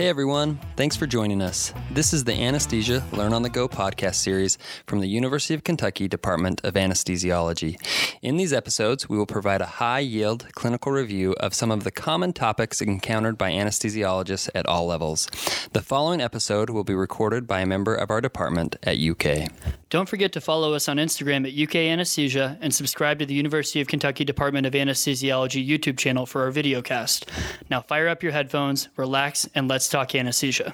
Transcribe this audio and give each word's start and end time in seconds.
Hey 0.00 0.08
everyone, 0.08 0.58
thanks 0.76 0.96
for 0.96 1.06
joining 1.06 1.42
us. 1.42 1.74
This 1.90 2.14
is 2.14 2.24
the 2.24 2.32
Anesthesia 2.32 3.04
Learn 3.12 3.34
on 3.34 3.42
the 3.42 3.50
Go 3.50 3.68
podcast 3.68 4.14
series 4.14 4.56
from 4.86 5.00
the 5.00 5.06
University 5.06 5.52
of 5.52 5.62
Kentucky 5.62 6.08
Department 6.08 6.62
of 6.64 6.72
Anesthesiology. 6.72 7.76
In 8.22 8.38
these 8.38 8.54
episodes, 8.54 9.10
we 9.10 9.18
will 9.18 9.26
provide 9.26 9.60
a 9.60 9.66
high 9.66 9.98
yield 9.98 10.46
clinical 10.54 10.90
review 10.90 11.34
of 11.34 11.52
some 11.52 11.70
of 11.70 11.84
the 11.84 11.90
common 11.90 12.32
topics 12.32 12.80
encountered 12.80 13.36
by 13.36 13.52
anesthesiologists 13.52 14.48
at 14.54 14.64
all 14.64 14.86
levels. 14.86 15.26
The 15.74 15.82
following 15.82 16.22
episode 16.22 16.70
will 16.70 16.82
be 16.82 16.94
recorded 16.94 17.46
by 17.46 17.60
a 17.60 17.66
member 17.66 17.94
of 17.94 18.10
our 18.10 18.22
department 18.22 18.76
at 18.82 18.98
UK. 18.98 19.50
Don't 19.90 20.08
forget 20.08 20.30
to 20.34 20.40
follow 20.40 20.72
us 20.74 20.88
on 20.88 20.98
Instagram 20.98 21.44
at 21.44 21.68
UK 21.68 21.74
Anesthesia 21.74 22.56
and 22.60 22.72
subscribe 22.72 23.18
to 23.18 23.26
the 23.26 23.34
University 23.34 23.80
of 23.80 23.88
Kentucky 23.88 24.24
Department 24.24 24.64
of 24.64 24.72
Anesthesiology 24.72 25.66
YouTube 25.66 25.98
channel 25.98 26.26
for 26.26 26.44
our 26.44 26.52
video 26.52 26.80
cast. 26.80 27.28
Now 27.70 27.80
fire 27.80 28.06
up 28.06 28.22
your 28.22 28.30
headphones, 28.30 28.88
relax, 28.96 29.48
and 29.56 29.66
let's 29.66 29.88
talk 29.88 30.14
anesthesia. 30.14 30.72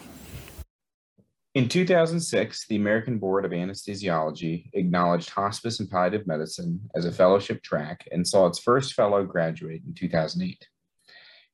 In 1.55 1.67
2006, 1.67 2.67
the 2.67 2.77
American 2.77 3.19
Board 3.19 3.47
of 3.47 3.53
Anesthesiology 3.53 4.69
acknowledged 4.75 5.31
hospice 5.31 5.81
and 5.81 5.91
palliative 5.91 6.27
medicine 6.27 6.79
as 6.95 7.07
a 7.07 7.13
fellowship 7.13 7.63
track 7.63 8.07
and 8.13 8.29
saw 8.29 8.47
its 8.47 8.59
first 8.59 8.93
fellow 8.93 9.25
graduate 9.25 9.81
in 9.87 9.95
2008. 9.95 10.69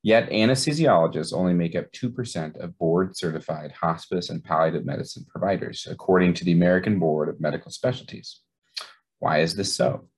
Yet, 0.05 0.31
anesthesiologists 0.31 1.33
only 1.33 1.55
make 1.55 1.77
up 1.77 1.93
2% 1.93 2.57
of 2.57 2.77
board 2.77 3.17
certified 3.17 3.71
hospice 3.71 4.31
and 4.31 4.43
palliative 4.43 4.85
medicine 4.85 5.25
providers, 5.29 5.87
according 5.89 6.35
to 6.35 6.45
the 6.45 6.53
American 6.53 6.99
Board 6.99 7.29
of 7.29 7.41
Medical 7.41 7.71
Specialties. 7.71 8.41
Why 9.21 9.39
is 9.39 9.55
this 9.55 9.77
so? 9.77 10.09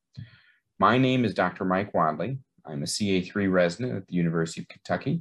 My 0.78 0.96
name 0.96 1.26
is 1.26 1.34
Dr. 1.34 1.66
Mike 1.66 1.92
Wadley. 1.92 2.38
I'm 2.64 2.82
a 2.82 2.86
CA3 2.86 3.52
resident 3.52 3.94
at 3.94 4.06
the 4.06 4.14
University 4.14 4.62
of 4.62 4.68
Kentucky. 4.68 5.20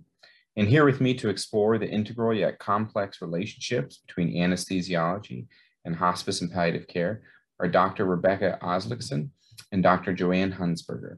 And 0.56 0.68
here 0.68 0.86
with 0.86 1.02
me 1.02 1.14
to 1.16 1.30
explore 1.30 1.78
the 1.78 1.90
integral 1.90 2.34
yet 2.34 2.60
complex 2.60 3.22
relationships 3.22 3.98
between 3.98 4.34
anesthesiology 4.34 5.48
and 5.84 5.96
hospice 5.96 6.40
and 6.40 6.50
palliative 6.50 6.88
care 6.88 7.24
are 7.60 7.68
Dr. 7.68 8.06
Rebecca 8.06 8.58
Aslakson 8.62 9.30
and 9.74 9.84
Dr. 9.84 10.14
Joanne 10.14 10.54
Hunsberger. 10.54 11.18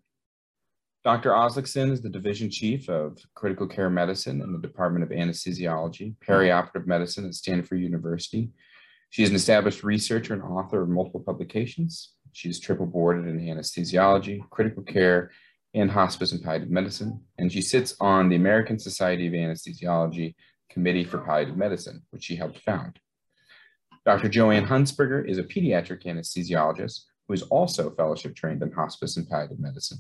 Dr. 1.05 1.29
Aslakson 1.29 1.91
is 1.91 2.01
the 2.01 2.09
Division 2.09 2.49
Chief 2.49 2.89
of 2.89 3.19
Critical 3.35 3.67
Care 3.67 3.91
Medicine 3.91 4.41
in 4.41 4.51
the 4.51 4.57
Department 4.57 5.03
of 5.03 5.11
Anesthesiology, 5.11 6.15
Perioperative 6.17 6.87
Medicine 6.87 7.27
at 7.27 7.35
Stanford 7.35 7.79
University. 7.79 8.49
She 9.11 9.21
is 9.21 9.29
an 9.29 9.35
established 9.35 9.83
researcher 9.83 10.33
and 10.33 10.41
author 10.41 10.81
of 10.81 10.89
multiple 10.89 11.19
publications. 11.19 12.13
She 12.31 12.49
is 12.49 12.59
triple 12.59 12.87
boarded 12.87 13.27
in 13.27 13.39
anesthesiology, 13.39 14.49
critical 14.49 14.81
care, 14.81 15.29
and 15.75 15.91
hospice 15.91 16.31
and 16.31 16.41
palliative 16.41 16.71
medicine, 16.71 17.21
and 17.37 17.53
she 17.53 17.61
sits 17.61 17.95
on 17.99 18.27
the 18.27 18.35
American 18.35 18.79
Society 18.79 19.27
of 19.27 19.33
Anesthesiology 19.33 20.33
Committee 20.71 21.03
for 21.03 21.19
Palliative 21.19 21.55
Medicine, 21.55 22.01
which 22.09 22.23
she 22.23 22.35
helped 22.35 22.57
found. 22.61 22.99
Dr. 24.07 24.27
Joanne 24.27 24.65
Hunsberger 24.65 25.29
is 25.29 25.37
a 25.37 25.43
pediatric 25.43 26.03
anesthesiologist 26.05 27.01
who 27.27 27.35
is 27.35 27.43
also 27.43 27.91
fellowship 27.91 28.35
trained 28.35 28.63
in 28.63 28.71
hospice 28.71 29.17
and 29.17 29.29
palliative 29.29 29.59
medicine. 29.59 29.99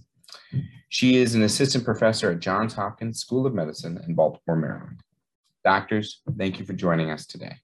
She 0.89 1.17
is 1.17 1.35
an 1.35 1.43
assistant 1.43 1.83
professor 1.83 2.31
at 2.31 2.39
Johns 2.39 2.73
Hopkins 2.73 3.19
School 3.19 3.45
of 3.45 3.53
Medicine 3.53 4.01
in 4.07 4.15
Baltimore, 4.15 4.55
Maryland. 4.55 5.01
Doctors, 5.63 6.21
thank 6.37 6.59
you 6.59 6.65
for 6.65 6.73
joining 6.73 7.11
us 7.11 7.25
today. 7.25 7.55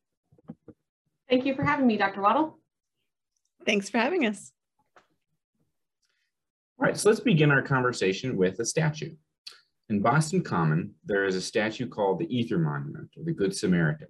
Thank 1.29 1.45
you 1.45 1.55
for 1.55 1.63
having 1.63 1.87
me, 1.87 1.97
Dr. 1.97 2.21
Waddle. 2.21 2.59
Thanks 3.65 3.89
for 3.89 3.99
having 3.99 4.25
us. 4.25 4.51
All 6.79 6.87
right, 6.87 6.97
so 6.97 7.09
let's 7.09 7.21
begin 7.21 7.51
our 7.51 7.61
conversation 7.61 8.35
with 8.35 8.59
a 8.59 8.65
statue. 8.65 9.15
In 9.89 10.01
Boston 10.01 10.41
Common, 10.41 10.95
there 11.05 11.25
is 11.25 11.35
a 11.35 11.41
statue 11.41 11.87
called 11.87 12.19
the 12.19 12.35
Ether 12.35 12.57
Monument, 12.57 13.09
or 13.15 13.23
the 13.23 13.33
Good 13.33 13.55
Samaritan. 13.55 14.07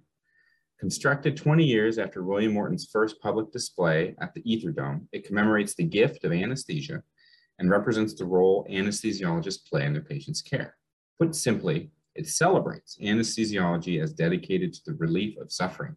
Constructed 0.80 1.36
20 1.36 1.64
years 1.64 1.98
after 1.98 2.24
William 2.24 2.54
Morton's 2.54 2.88
first 2.90 3.20
public 3.20 3.52
display 3.52 4.16
at 4.20 4.32
the 4.34 4.42
Ether 4.50 4.72
Dome, 4.72 5.08
it 5.12 5.26
commemorates 5.26 5.74
the 5.74 5.84
gift 5.84 6.24
of 6.24 6.32
anesthesia 6.32 7.02
and 7.62 7.70
represents 7.70 8.12
the 8.12 8.24
role 8.24 8.66
anesthesiologists 8.68 9.64
play 9.64 9.86
in 9.86 9.92
their 9.92 10.02
patients' 10.02 10.42
care. 10.42 10.76
Put 11.20 11.36
simply, 11.36 11.92
it 12.16 12.26
celebrates 12.26 12.98
anesthesiology 13.00 14.02
as 14.02 14.12
dedicated 14.12 14.74
to 14.74 14.80
the 14.84 14.94
relief 14.94 15.38
of 15.38 15.52
suffering. 15.52 15.96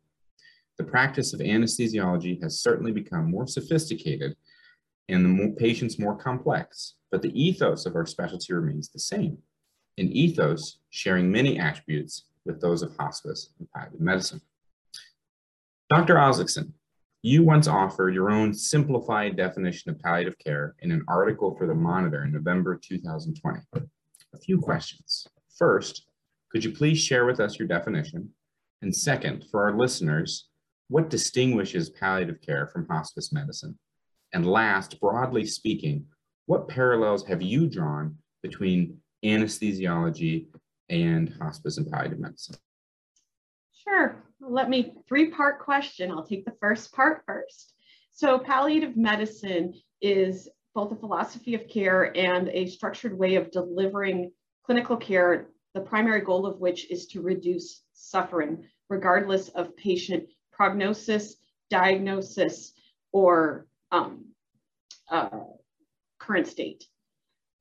The 0.77 0.83
practice 0.83 1.33
of 1.33 1.39
anesthesiology 1.39 2.41
has 2.43 2.59
certainly 2.59 2.91
become 2.91 3.31
more 3.31 3.47
sophisticated 3.47 4.35
and 5.09 5.25
the 5.25 5.29
more 5.29 5.55
patients 5.55 5.97
more 5.97 6.15
complex, 6.15 6.97
but 7.09 7.23
the 7.23 7.33
ethos 7.33 7.87
of 7.87 7.95
our 7.95 8.05
specialty 8.05 8.53
remains 8.53 8.89
the 8.89 8.99
same. 8.99 9.39
An 9.97 10.11
ethos 10.11 10.77
sharing 10.91 11.31
many 11.31 11.57
attributes 11.57 12.25
with 12.45 12.61
those 12.61 12.83
of 12.83 12.95
hospice 12.95 13.49
and 13.57 13.67
palliative 13.71 14.01
medicine. 14.01 14.41
Dr. 15.89 16.13
Aslakson, 16.13 16.73
you 17.25 17.41
once 17.41 17.67
offered 17.67 18.13
your 18.13 18.29
own 18.29 18.53
simplified 18.53 19.35
definition 19.35 19.89
of 19.89 19.99
palliative 19.99 20.37
care 20.37 20.75
in 20.81 20.91
an 20.91 21.03
article 21.07 21.55
for 21.55 21.65
the 21.65 21.73
Monitor 21.73 22.23
in 22.23 22.31
November 22.31 22.79
2020. 22.79 23.61
A 23.73 24.37
few 24.37 24.59
questions. 24.59 25.25
First, 25.57 26.05
could 26.51 26.63
you 26.63 26.71
please 26.71 26.99
share 26.99 27.25
with 27.25 27.39
us 27.39 27.57
your 27.57 27.67
definition? 27.67 28.29
And 28.83 28.95
second, 28.95 29.45
for 29.49 29.63
our 29.63 29.75
listeners, 29.75 30.49
what 30.87 31.09
distinguishes 31.09 31.89
palliative 31.89 32.41
care 32.41 32.67
from 32.67 32.87
hospice 32.87 33.33
medicine? 33.33 33.79
And 34.31 34.45
last, 34.45 34.99
broadly 34.99 35.47
speaking, 35.47 36.05
what 36.45 36.67
parallels 36.67 37.25
have 37.25 37.41
you 37.41 37.67
drawn 37.67 38.19
between 38.43 38.99
anesthesiology 39.23 40.45
and 40.89 41.33
hospice 41.41 41.79
and 41.79 41.89
palliative 41.89 42.19
medicine? 42.19 42.57
Sure 43.73 44.24
let 44.47 44.69
me 44.69 44.93
three 45.07 45.31
part 45.31 45.59
question. 45.59 46.11
I'll 46.11 46.25
take 46.25 46.45
the 46.45 46.55
first 46.59 46.93
part 46.93 47.23
first. 47.25 47.73
So 48.11 48.39
palliative 48.39 48.95
medicine 48.95 49.73
is 50.01 50.49
both 50.73 50.91
a 50.91 50.95
philosophy 50.95 51.55
of 51.55 51.67
care 51.67 52.15
and 52.15 52.49
a 52.49 52.67
structured 52.67 53.17
way 53.17 53.35
of 53.35 53.51
delivering 53.51 54.31
clinical 54.65 54.97
care, 54.97 55.47
the 55.73 55.81
primary 55.81 56.21
goal 56.21 56.45
of 56.45 56.59
which 56.59 56.89
is 56.91 57.07
to 57.07 57.21
reduce 57.21 57.83
suffering, 57.93 58.65
regardless 58.89 59.49
of 59.49 59.75
patient 59.77 60.25
prognosis, 60.51 61.35
diagnosis, 61.69 62.73
or 63.11 63.67
um, 63.91 64.25
uh, 65.09 65.29
current 66.19 66.47
state. 66.47 66.85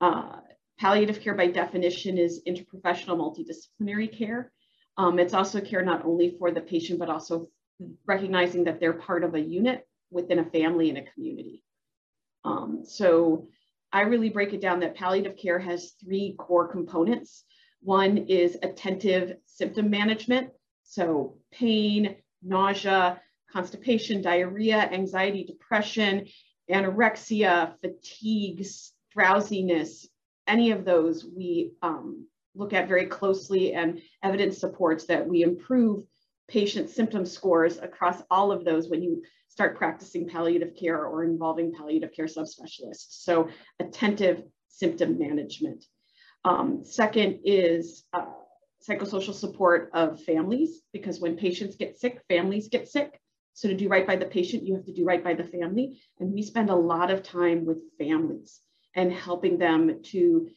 Uh, 0.01 0.37
palliative 0.79 1.21
care 1.21 1.35
by 1.35 1.47
definition 1.47 2.19
is 2.19 2.43
interprofessional 2.47 3.17
multidisciplinary 3.17 4.17
care. 4.17 4.53
Um, 4.97 5.19
it's 5.19 5.35
also 5.35 5.61
care 5.61 5.85
not 5.85 6.05
only 6.05 6.37
for 6.39 6.51
the 6.51 6.61
patient, 6.61 6.99
but 6.99 7.09
also 7.09 7.49
recognizing 8.07 8.65
that 8.65 8.81
they're 8.81 8.93
part 8.93 9.25
of 9.25 9.35
a 9.35 9.41
unit 9.41 9.87
within 10.11 10.39
a 10.39 10.45
family 10.45 10.89
and 10.89 10.99
a 10.99 11.11
community. 11.13 11.63
Um, 12.45 12.83
so 12.85 13.49
I 13.93 14.03
really 14.03 14.29
break 14.29 14.53
it 14.53 14.61
down 14.61 14.81
that 14.81 14.97
palliative 14.97 15.37
care 15.37 15.59
has 15.59 15.93
three 16.03 16.35
core 16.39 16.69
components. 16.69 17.45
One 17.81 18.19
is 18.19 18.57
attentive 18.63 19.37
symptom 19.47 19.91
management. 19.91 20.51
So 20.85 21.39
pain, 21.53 22.17
nausea, 22.43 23.21
constipation, 23.53 24.21
diarrhea, 24.23 24.79
anxiety, 24.79 25.45
depression, 25.45 26.27
anorexia, 26.71 27.75
fatigue, 27.81 28.67
drowsiness, 29.13 30.09
any 30.47 30.73
of 30.73 30.85
those 30.85 31.25
we 31.25 31.73
um, 31.83 32.27
look 32.55 32.73
at 32.73 32.89
very 32.89 33.07
closely 33.07 33.75
and 33.75 34.01
evidence 34.23 34.59
supports 34.59 35.07
that 35.07 35.27
we 35.27 35.43
improve 35.43 36.05
patient 36.49 36.91
symptom 36.91 37.25
scores 37.25 37.79
across 37.79 38.23
all 38.31 38.53
of 38.53 38.65
those 38.65 38.89
when 38.89 39.03
you 39.03 39.23
start 39.49 39.77
practicing 39.77 40.29
palliative 40.29 40.75
care 40.77 41.07
or 41.07 41.25
involving 41.25 41.73
palliative 41.73 42.13
care 42.13 42.27
subspecialists. 42.27 43.23
So 43.23 43.49
attentive 43.81 44.43
symptom 44.69 45.19
management. 45.19 45.85
Um, 46.45 46.85
second 46.85 47.41
is 47.45 48.05
uh, 48.13 48.27
psychosocial 48.87 49.33
support 49.33 49.91
of 49.95 50.21
families, 50.23 50.83
because 50.93 51.21
when 51.21 51.37
patients 51.37 51.77
get 51.77 51.99
sick, 51.99 52.21
families 52.29 52.69
get 52.69 52.89
sick. 52.89 53.19
So 53.55 53.69
to 53.69 53.75
do 53.75 53.89
right 53.89 54.07
by 54.07 54.17
the 54.17 54.27
patient, 54.27 54.67
you 54.67 54.75
have 54.75 54.85
to 54.87 54.93
do 54.93 55.05
right 55.05 55.23
by 55.23 55.35
the 55.35 55.45
family. 55.45 56.03
And 56.19 56.33
we 56.33 56.43
spend 56.43 56.71
a 56.71 56.75
lot 56.75 57.11
of 57.11 57.23
time 57.23 57.65
with 57.65 57.79
families 57.97 58.61
and 58.97 59.13
helping 59.13 59.59
them 59.59 60.03
to 60.03 60.49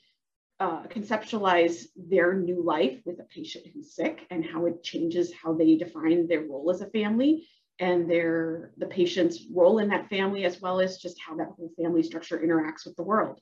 uh, 0.60 0.84
conceptualize 0.88 1.86
their 1.96 2.34
new 2.34 2.64
life 2.64 3.00
with 3.06 3.20
a 3.20 3.24
patient 3.24 3.66
who's 3.74 3.94
sick 3.94 4.26
and 4.32 4.44
how 4.44 4.66
it 4.66 4.84
changes 4.84 5.32
how 5.34 5.54
they 5.54 5.76
define 5.76 6.28
their 6.28 6.42
role 6.42 6.72
as 6.72 6.82
a 6.82 6.88
family 6.88 7.48
and 7.80 8.10
their 8.10 8.72
the 8.78 8.88
patient's 8.88 9.46
role 9.54 9.78
in 9.78 9.90
that 9.90 10.10
family 10.10 10.46
as 10.46 10.60
well 10.60 10.80
as 10.80 10.98
just 10.98 11.18
how 11.22 11.36
that 11.36 11.50
whole 11.56 11.72
family 11.80 12.02
structure 12.02 12.40
interacts 12.40 12.86
with 12.86 12.96
the 12.96 13.04
world. 13.04 13.40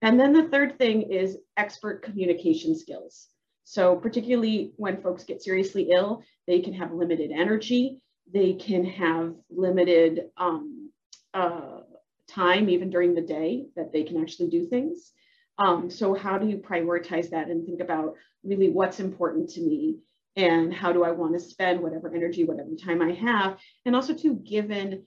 And 0.00 0.18
then 0.18 0.32
the 0.32 0.48
third 0.48 0.78
thing 0.78 1.02
is 1.02 1.36
expert 1.58 2.02
communication 2.02 2.74
skills. 2.74 3.28
So 3.64 3.96
particularly 3.96 4.72
when 4.76 5.02
folks 5.02 5.24
get 5.24 5.42
seriously 5.42 5.90
ill 5.94 6.22
they 6.46 6.60
can 6.60 6.74
have 6.74 6.92
limited 6.92 7.32
energy. 7.32 8.00
They 8.32 8.54
can 8.54 8.84
have 8.86 9.34
limited 9.50 10.30
um, 10.38 10.90
uh, 11.34 11.80
time 12.28 12.70
even 12.70 12.88
during 12.88 13.14
the 13.14 13.20
day 13.20 13.66
that 13.76 13.92
they 13.92 14.02
can 14.04 14.22
actually 14.22 14.48
do 14.48 14.66
things 14.66 15.12
um, 15.58 15.90
so 15.90 16.14
how 16.14 16.38
do 16.38 16.48
you 16.48 16.58
prioritize 16.58 17.30
that 17.30 17.48
and 17.48 17.64
think 17.64 17.80
about 17.80 18.14
really 18.42 18.70
what's 18.70 19.00
important 19.00 19.50
to 19.50 19.60
me 19.60 19.98
and 20.36 20.74
how 20.74 20.92
do 20.92 21.04
I 21.04 21.12
want 21.12 21.34
to 21.34 21.40
spend 21.40 21.80
whatever 21.80 22.12
energy, 22.12 22.44
whatever 22.44 22.74
time 22.74 23.00
I 23.00 23.12
have, 23.12 23.58
and 23.86 23.94
also 23.94 24.14
to 24.14 24.34
given 24.34 25.04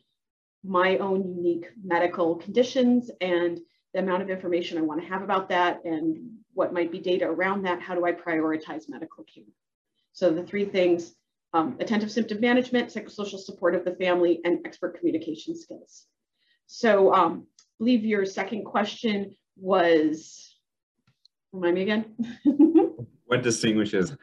my 0.63 0.97
own 0.97 1.35
unique 1.35 1.67
medical 1.83 2.35
conditions 2.35 3.11
and 3.19 3.59
the 3.93 3.99
amount 3.99 4.21
of 4.21 4.29
information 4.29 4.77
I 4.77 4.81
want 4.81 5.01
to 5.01 5.07
have 5.07 5.21
about 5.21 5.49
that 5.49 5.83
and 5.85 6.37
what 6.53 6.73
might 6.73 6.91
be 6.91 6.99
data 6.99 7.25
around 7.25 7.63
that, 7.63 7.81
how 7.81 7.93
do 7.93 8.05
I 8.05 8.11
prioritize 8.11 8.89
medical 8.89 9.23
care? 9.23 9.43
So 10.13 10.31
the 10.31 10.43
three 10.43 10.65
things, 10.65 11.13
um, 11.53 11.77
attentive 11.79 12.11
symptom 12.11 12.39
management, 12.39 12.89
psychosocial 12.89 13.39
support 13.39 13.75
of 13.75 13.85
the 13.85 13.95
family, 13.95 14.41
and 14.43 14.65
expert 14.65 14.97
communication 14.97 15.55
skills. 15.55 16.05
So 16.65 17.13
um, 17.13 17.47
believe 17.79 18.03
your 18.03 18.25
second 18.25 18.65
question 18.65 19.35
was, 19.59 20.55
remind 21.51 21.75
me 21.75 21.81
again? 21.83 22.15
what 23.25 23.43
distinguishes 23.43 24.15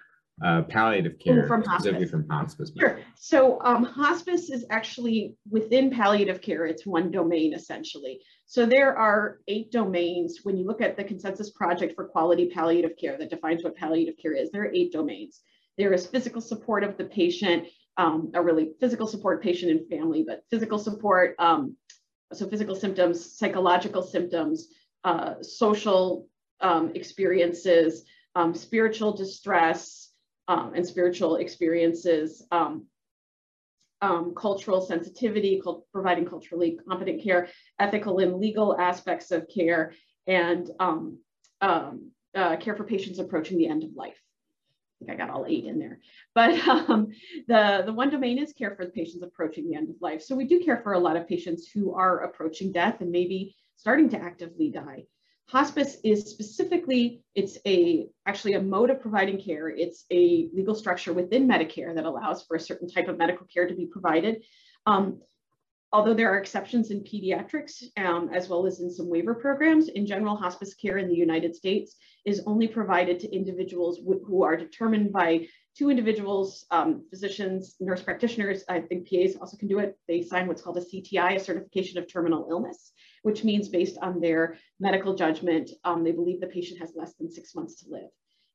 uh, 0.45 0.63
palliative 0.63 1.19
care 1.19 1.47
from 1.47 1.63
specifically 1.63 2.07
hospice. 2.07 2.11
from 2.11 2.29
hospice? 2.29 2.73
Sure. 2.79 3.01
So 3.15 3.61
um, 3.63 3.85
hospice 3.85 4.51
is 4.51 4.65
actually 4.71 5.37
within 5.49 5.91
palliative 5.91 6.41
care. 6.41 6.67
It's 6.67 6.87
one 6.87 7.11
domain 7.11 7.55
essentially. 7.55 8.21
So 8.47 8.67
there 8.67 8.97
are 8.97 9.39
eight 9.49 9.71
domains. 9.71 10.41
When 10.43 10.57
you 10.57 10.67
look 10.67 10.81
at 10.81 10.97
the 10.97 11.05
Consensus 11.05 11.51
Project 11.51 11.95
for 11.95 12.05
Quality 12.07 12.51
Palliative 12.51 12.97
Care 12.99 13.17
that 13.19 13.31
defines 13.31 13.63
what 13.63 13.77
palliative 13.77 14.17
care 14.21 14.33
is, 14.33 14.51
there 14.51 14.63
are 14.63 14.75
eight 14.75 14.93
domains. 14.93 15.41
There 15.79 15.93
is 15.93 16.07
physical 16.07 16.41
support 16.41 16.85
of 16.85 16.97
the 16.97 17.05
patient, 17.05 17.67
um, 17.97 18.31
a 18.35 18.43
really 18.43 18.73
physical 18.81 19.07
support 19.07 19.43
patient 19.43 19.71
and 19.71 19.89
family, 19.89 20.25
but 20.27 20.45
physical 20.51 20.79
support, 20.79 21.35
um, 21.39 21.77
so 22.33 22.49
physical 22.49 22.75
symptoms, 22.75 23.39
psychological 23.39 24.03
symptoms, 24.03 24.69
uh, 25.05 25.43
social 25.43 26.27
um, 26.61 26.93
experiences, 26.95 28.05
um, 28.35 28.55
spiritual 28.55 29.13
distress, 29.13 30.11
um, 30.49 30.73
and 30.75 30.87
spiritual 30.87 31.37
experiences, 31.37 32.45
um, 32.51 32.87
um, 34.01 34.35
cultural 34.35 34.81
sensitivity, 34.81 35.61
cult 35.63 35.87
providing 35.93 36.27
culturally 36.27 36.79
competent 36.89 37.23
care, 37.23 37.49
ethical 37.79 38.19
and 38.19 38.37
legal 38.37 38.79
aspects 38.79 39.31
of 39.31 39.47
care, 39.49 39.93
and 40.27 40.71
uh, 41.61 42.57
care 42.61 42.75
for 42.75 42.85
patients 42.85 43.19
approaching 43.19 43.57
the 43.57 43.69
end 43.69 43.85
of 43.85 43.91
life. 43.95 44.21
I 45.01 45.07
think 45.07 45.11
I 45.11 45.27
got 45.27 45.35
all 45.35 45.47
eight 45.47 45.65
in 45.65 45.79
there. 45.79 46.01
But 46.35 46.67
um, 46.69 47.09
the, 47.47 47.83
the 47.87 47.93
one 47.93 48.11
domain 48.11 48.39
is 48.39 48.53
care 48.53 48.75
for 48.75 48.85
the 48.85 48.91
patients 48.93 49.23
approaching 49.23 49.69
the 49.69 49.77
end 49.77 49.91
of 49.91 49.97
life. 50.01 50.23
So 50.23 50.35
we 50.35 50.45
do 50.47 50.61
care 50.61 50.81
for 50.83 50.93
a 50.93 50.99
lot 50.99 51.17
of 51.17 51.29
patients 51.29 51.69
who 51.69 51.95
are 51.95 52.21
approaching 52.21 52.73
death 52.73 53.01
and 53.01 53.11
maybe 53.11 53.55
starting 53.77 54.09
to 54.11 54.19
actively 54.19 54.71
die. 54.71 55.05
Hospice 55.49 55.99
is 56.05 56.31
specifically, 56.31 57.23
it's 57.35 57.59
a 57.67 58.09
actually 58.27 58.55
a 58.55 58.63
mode 58.63 58.91
of 58.91 59.01
providing 59.01 59.41
care. 59.41 59.69
It's 59.69 60.05
a 60.11 60.49
legal 60.55 60.75
structure 60.75 61.13
within 61.13 61.47
Medicare 61.47 61.95
that 61.95 62.07
allows 62.07 62.45
for 62.45 62.57
a 62.57 62.61
certain 62.61 62.89
type 62.89 63.09
of 63.09 63.19
medical 63.19 63.47
care 63.53 63.69
to 63.69 63.75
be 63.75 63.87
provided. 63.87 64.43
Um, 64.87 65.21
although 65.93 66.15
there 66.15 66.33
are 66.33 66.39
exceptions 66.39 66.91
in 66.91 67.05
pediatrics, 67.05 67.85
um, 67.99 68.31
as 68.33 68.49
well 68.49 68.67
as 68.67 68.81
in 68.81 68.91
some 68.91 69.09
waiver 69.09 69.35
programs, 69.35 69.89
in 69.89 70.07
general, 70.07 70.35
hospice 70.35 70.75
care 70.75 70.97
in 70.97 71.09
the 71.09 71.15
United 71.15 71.55
States 71.55 71.95
is 72.25 72.43
only 72.47 72.67
provided 72.67 73.21
to 73.21 73.33
individuals 73.33 74.01
who 74.05 74.43
are 74.43 74.57
determined 74.57 75.13
by 75.13 75.47
two 75.77 75.91
individuals, 75.91 76.65
um, 76.71 77.05
physicians, 77.11 77.77
nurse 77.81 78.03
practitioners, 78.03 78.65
I 78.69 78.81
think 78.81 79.09
PAs 79.11 79.37
also 79.37 79.57
can 79.57 79.69
do 79.69 79.79
it. 79.81 79.99
They 80.09 80.23
sign 80.23 80.47
what's 80.47 80.63
called 80.63 80.79
a 80.79 80.81
CTI, 80.81 81.37
a 81.37 81.41
certification 81.41 81.99
of 81.99 82.11
terminal 82.11 82.47
illness 82.51 82.93
which 83.25 83.43
means 83.43 83.69
based 83.71 83.97
on 84.03 84.21
their 84.21 84.59
medical 84.79 85.15
judgment, 85.15 85.71
um, 85.85 86.05
they 86.05 86.13
believe 86.13 86.41
the 86.41 86.47
patient 86.47 86.79
has 86.79 86.93
less 86.95 87.15
than 87.15 87.31
six 87.31 87.55
months 87.55 87.83
to 87.83 87.89
live. 87.89 88.11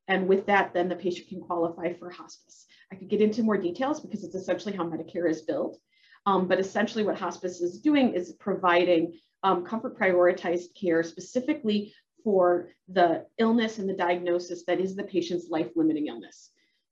And 0.06 0.28
with 0.28 0.46
that, 0.46 0.72
then 0.72 0.88
the 0.88 0.94
patient 0.94 1.28
can 1.28 1.40
qualify 1.40 1.92
for 1.94 2.08
hospice. 2.08 2.66
I 2.92 2.94
could 2.94 3.08
get 3.08 3.20
into 3.20 3.42
more 3.42 3.58
details 3.58 3.98
because 3.98 4.22
it's 4.22 4.36
essentially 4.36 4.74
how 4.74 4.84
Medicare 4.84 5.28
is 5.28 5.42
built. 5.42 5.76
Um, 6.24 6.46
but 6.46 6.60
essentially 6.60 7.02
what 7.02 7.18
hospice 7.18 7.60
is 7.60 7.80
doing 7.80 8.14
is 8.14 8.32
providing 8.38 9.18
um, 9.42 9.64
comfort 9.64 9.98
prioritized 9.98 10.68
care 10.80 11.02
specifically 11.02 11.92
for 12.22 12.68
the 12.88 13.26
illness 13.38 13.78
and 13.78 13.88
the 13.88 13.94
diagnosis 13.94 14.64
that 14.66 14.78
is 14.78 14.94
the 14.94 15.02
patient's 15.02 15.48
life 15.50 15.70
limiting 15.74 16.06
illness. 16.06 16.50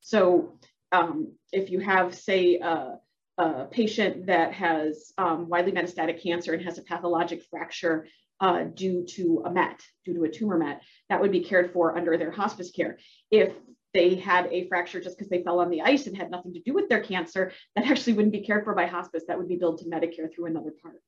So 0.08 0.54
um, 0.90 1.34
if 1.52 1.70
you 1.70 1.80
have, 1.80 2.14
say, 2.14 2.56
a 2.56 3.66
patient 3.70 4.24
that 4.26 4.54
has 4.54 5.12
um, 5.18 5.50
widely 5.50 5.72
metastatic 5.72 6.22
cancer 6.22 6.54
and 6.54 6.64
has 6.64 6.78
a 6.78 6.82
pathologic 6.82 7.42
fracture 7.50 8.08
uh, 8.40 8.64
due 8.64 9.04
to 9.04 9.42
a 9.44 9.50
MET, 9.50 9.78
due 10.06 10.14
to 10.14 10.24
a 10.24 10.30
tumor 10.30 10.56
MET, 10.56 10.82
that 11.10 11.20
would 11.20 11.30
be 11.30 11.44
cared 11.44 11.74
for 11.74 11.94
under 11.94 12.16
their 12.16 12.30
hospice 12.30 12.70
care. 12.70 12.98
If 13.30 13.52
they 13.92 14.14
had 14.14 14.46
a 14.46 14.66
fracture 14.68 14.98
just 14.98 15.18
because 15.18 15.28
they 15.28 15.42
fell 15.42 15.60
on 15.60 15.68
the 15.68 15.82
ice 15.82 16.06
and 16.06 16.16
had 16.16 16.30
nothing 16.30 16.54
to 16.54 16.62
do 16.62 16.72
with 16.72 16.88
their 16.88 17.02
cancer, 17.02 17.52
that 17.76 17.84
actually 17.84 18.14
wouldn't 18.14 18.32
be 18.32 18.46
cared 18.46 18.64
for 18.64 18.74
by 18.74 18.86
hospice. 18.86 19.24
That 19.28 19.36
would 19.36 19.48
be 19.48 19.56
billed 19.56 19.78
to 19.80 19.90
Medicare 19.90 20.34
through 20.34 20.46
another 20.46 20.72
part. 20.82 21.02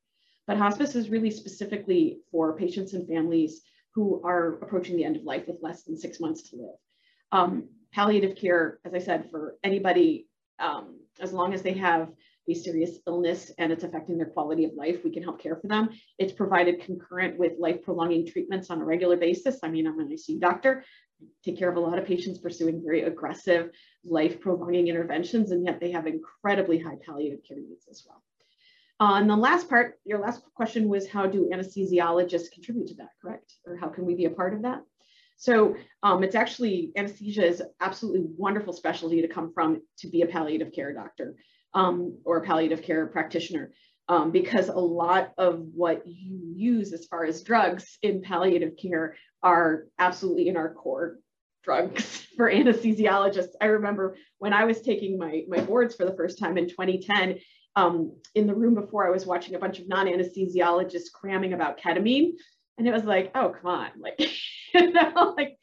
But 0.47 0.59
hospice 0.59 0.95
is 0.95 1.09
really 1.09 1.31
specifically 1.31 2.19
for 2.31 2.55
patients 2.55 2.93
and 2.93 3.09
families 3.09 3.63
who 3.95 4.21
are 4.25 4.59
approaching 4.63 4.97
the 4.97 5.05
end 5.05 5.17
of 5.17 5.23
life 5.23 5.45
with 5.49 5.63
less 5.63 5.85
than 5.85 5.97
six 5.97 6.21
months 6.21 6.51
to 6.51 6.57
live. 6.57 6.77
Um, 7.33 7.69
palliative 7.93 8.37
care, 8.37 8.79
as 8.85 8.95
I 8.95 8.99
said, 8.99 9.31
for 9.31 9.57
anybody 9.65 10.27
um, 10.59 11.01
as 11.21 11.33
long 11.33 11.55
as 11.55 11.63
they 11.63 11.73
have 11.75 12.09
a 12.49 12.55
serious 12.55 12.99
illness 13.07 13.53
and 13.59 13.73
it's 13.73 13.85
affecting 13.85 14.17
their 14.17 14.27
quality 14.27 14.65
of 14.65 14.73
life, 14.75 15.05
we 15.05 15.11
can 15.11 15.23
help 15.23 15.41
care 15.41 15.57
for 15.57 15.69
them. 15.69 15.91
It's 16.19 16.33
provided 16.33 16.83
concurrent 16.83 17.39
with 17.39 17.53
life 17.59 17.83
prolonging 17.83 18.27
treatments 18.27 18.71
on 18.71 18.81
a 18.81 18.85
regular 18.85 19.17
basis. 19.17 19.59
I 19.63 19.69
mean, 19.69 19.87
I'm 19.87 20.01
an 20.01 20.09
ICU 20.09 20.41
doctor, 20.41 20.85
take 21.45 21.59
care 21.59 21.71
of 21.71 21.77
a 21.77 21.81
lot 21.81 21.99
of 21.99 22.07
patients 22.07 22.39
pursuing 22.39 22.83
very 22.83 23.03
aggressive 23.03 23.71
life 24.05 24.41
prolonging 24.41 24.89
interventions, 24.89 25.51
and 25.51 25.65
yet 25.65 25.81
they 25.81 25.93
have 25.93 26.07
incredibly 26.07 26.79
high 26.79 26.97
palliative 27.07 27.41
care 27.47 27.59
needs 27.59 27.87
as 27.91 28.05
well. 28.07 28.23
Uh, 28.99 29.19
and 29.19 29.31
the 29.31 29.37
last 29.37 29.69
part, 29.69 29.99
your 30.05 30.19
last 30.19 30.43
question 30.55 30.89
was 30.89 31.09
how 31.09 31.27
do 31.27 31.51
anesthesiologists 31.53 32.53
contribute 32.53 32.89
to 32.89 32.95
that, 32.95 33.11
correct? 33.23 33.55
Or 33.67 33.77
how 33.77 33.89
can 33.89 34.05
we 34.05 34.15
be 34.15 34.27
a 34.27 34.31
part 34.31 34.53
of 34.55 34.63
that? 34.63 34.83
So 35.41 35.75
um, 36.03 36.23
it's 36.23 36.35
actually, 36.35 36.93
anesthesia 36.97 37.47
is 37.47 37.63
absolutely 37.81 38.27
wonderful 38.37 38.75
specialty 38.75 39.23
to 39.23 39.29
come 39.29 39.55
from 39.55 39.81
to 40.01 40.09
be 40.09 40.21
a 40.21 40.27
palliative 40.27 40.71
care 40.71 40.93
doctor 40.93 41.35
um, 41.73 42.19
or 42.27 42.37
a 42.37 42.47
palliative 42.47 42.83
care 42.83 43.07
practitioner. 43.07 43.73
Um, 44.07 44.33
because 44.33 44.69
a 44.69 44.75
lot 44.75 45.33
of 45.39 45.61
what 45.73 46.03
you 46.05 46.53
use 46.55 46.93
as 46.93 47.07
far 47.07 47.25
as 47.25 47.43
drugs 47.43 47.97
in 48.03 48.21
palliative 48.23 48.73
care 48.77 49.17
are 49.43 49.87
absolutely 49.99 50.49
in 50.49 50.57
our 50.57 50.75
core 50.75 51.21
drugs 51.63 52.27
for 52.37 52.53
anesthesiologists. 52.53 53.55
I 53.63 53.67
remember 53.67 54.17
when 54.39 54.53
I 54.53 54.65
was 54.65 54.83
taking 54.83 55.17
my, 55.17 55.45
my 55.49 55.61
boards 55.61 55.95
for 55.95 56.05
the 56.05 56.17
first 56.17 56.39
time 56.39 56.59
in 56.59 56.69
2010, 56.69 57.39
um, 57.77 58.15
in 58.35 58.47
the 58.47 58.55
room 58.55 58.75
before 58.75 59.07
I 59.07 59.11
was 59.11 59.25
watching 59.25 59.55
a 59.55 59.59
bunch 59.59 59.79
of 59.79 59.89
non-anesthesiologists 59.89 61.13
cramming 61.15 61.55
about 61.55 61.81
ketamine. 61.81 62.33
And 62.81 62.89
it 62.89 62.95
was 62.95 63.05
like, 63.05 63.31
oh, 63.35 63.51
come 63.51 63.71
on, 63.71 63.91
like, 64.01 64.19
you 64.75 64.91
know, 64.91 65.35
like 65.37 65.59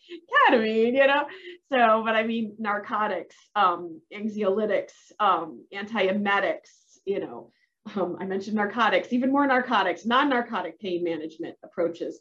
ketamine, 0.47 0.93
you 0.93 1.07
know? 1.07 1.25
So, 1.71 2.03
but 2.05 2.15
I 2.15 2.21
mean, 2.21 2.53
narcotics, 2.59 3.35
um, 3.55 4.01
anxiolytics, 4.13 4.93
um, 5.19 5.65
antiemetics, 5.73 6.99
you 7.05 7.19
know, 7.19 7.51
um, 7.95 8.17
I 8.19 8.25
mentioned 8.25 8.55
narcotics, 8.55 9.11
even 9.13 9.31
more 9.31 9.47
narcotics, 9.47 10.05
non-narcotic 10.05 10.79
pain 10.79 11.03
management 11.03 11.55
approaches. 11.63 12.19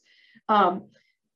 Um, 0.49 0.87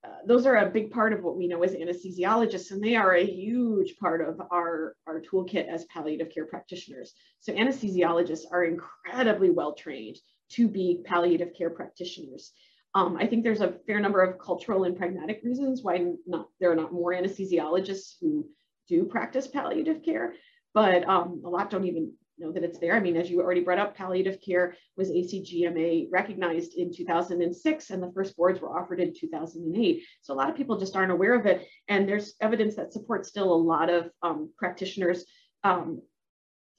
uh, 0.03 0.09
those 0.27 0.47
are 0.47 0.57
a 0.57 0.71
big 0.71 0.91
part 0.91 1.13
of 1.13 1.23
what 1.23 1.37
we 1.37 1.47
know 1.47 1.63
as 1.63 1.75
anesthesiologists, 1.75 2.71
and 2.71 2.83
they 2.83 2.97
are 2.97 3.15
a 3.15 3.27
huge 3.27 3.99
part 3.99 4.27
of 4.27 4.41
our, 4.51 4.97
our 5.07 5.21
toolkit 5.21 5.69
as 5.69 5.85
palliative 5.93 6.33
care 6.33 6.47
practitioners. 6.47 7.13
So 7.41 7.53
anesthesiologists 7.53 8.45
are 8.51 8.65
incredibly 8.65 9.51
well 9.51 9.75
trained 9.75 10.17
to 10.53 10.67
be 10.67 11.03
palliative 11.05 11.53
care 11.53 11.69
practitioners. 11.69 12.53
Um, 12.95 13.17
I 13.17 13.27
think 13.27 13.45
there's 13.45 13.61
a 13.61 13.75
fair 13.87 14.01
number 14.01 14.21
of 14.21 14.39
cultural 14.39 14.85
and 14.85 14.97
pragmatic 14.97 15.41
reasons 15.45 15.83
why 15.83 16.13
not, 16.27 16.49
there 16.59 16.73
are 16.73 16.77
not 16.77 16.93
more 16.93 17.13
anesthesiologists 17.13 18.15
who 18.21 18.47
do 18.89 19.05
practice 19.05 19.47
palliative 19.47 20.03
care, 20.03 20.35
but 20.75 21.09
um, 21.09 21.43
a 21.45 21.49
lot 21.49 21.71
don't 21.71 21.87
even 21.87 22.13
know 22.41 22.51
that 22.51 22.65
it's 22.65 22.79
there. 22.79 22.97
I 22.97 23.01
mean, 23.01 23.17
as 23.17 23.31
you 23.31 23.41
already 23.41 23.61
brought 23.61 23.79
up, 23.79 23.97
palliative 23.97 24.41
care 24.41 24.75
was 24.97 25.11
ACGME 25.11 26.09
recognized 26.11 26.75
in 26.75 26.93
2006 26.93 27.91
and 27.91 28.03
the 28.03 28.13
first 28.13 28.37
boards 28.37 28.61
were 28.61 28.77
offered 28.77 29.01
in 29.01 29.15
2008. 29.15 30.03
So 30.23 30.35
a 30.35 30.37
lot 30.37 30.51
of 30.51 30.57
people 30.57 30.79
just 30.79 30.97
aren't 30.97 31.13
aware 31.13 31.39
of 31.39 31.47
it. 31.47 31.69
And 31.89 32.09
there's 32.09 32.35
evidence 32.41 32.75
that 32.77 32.93
supports 32.93 33.29
still 33.29 33.53
a 33.53 33.55
lot 33.55 33.91
of 33.91 34.11
um, 34.23 34.51
practitioners 34.57 35.25
um, 35.63 36.03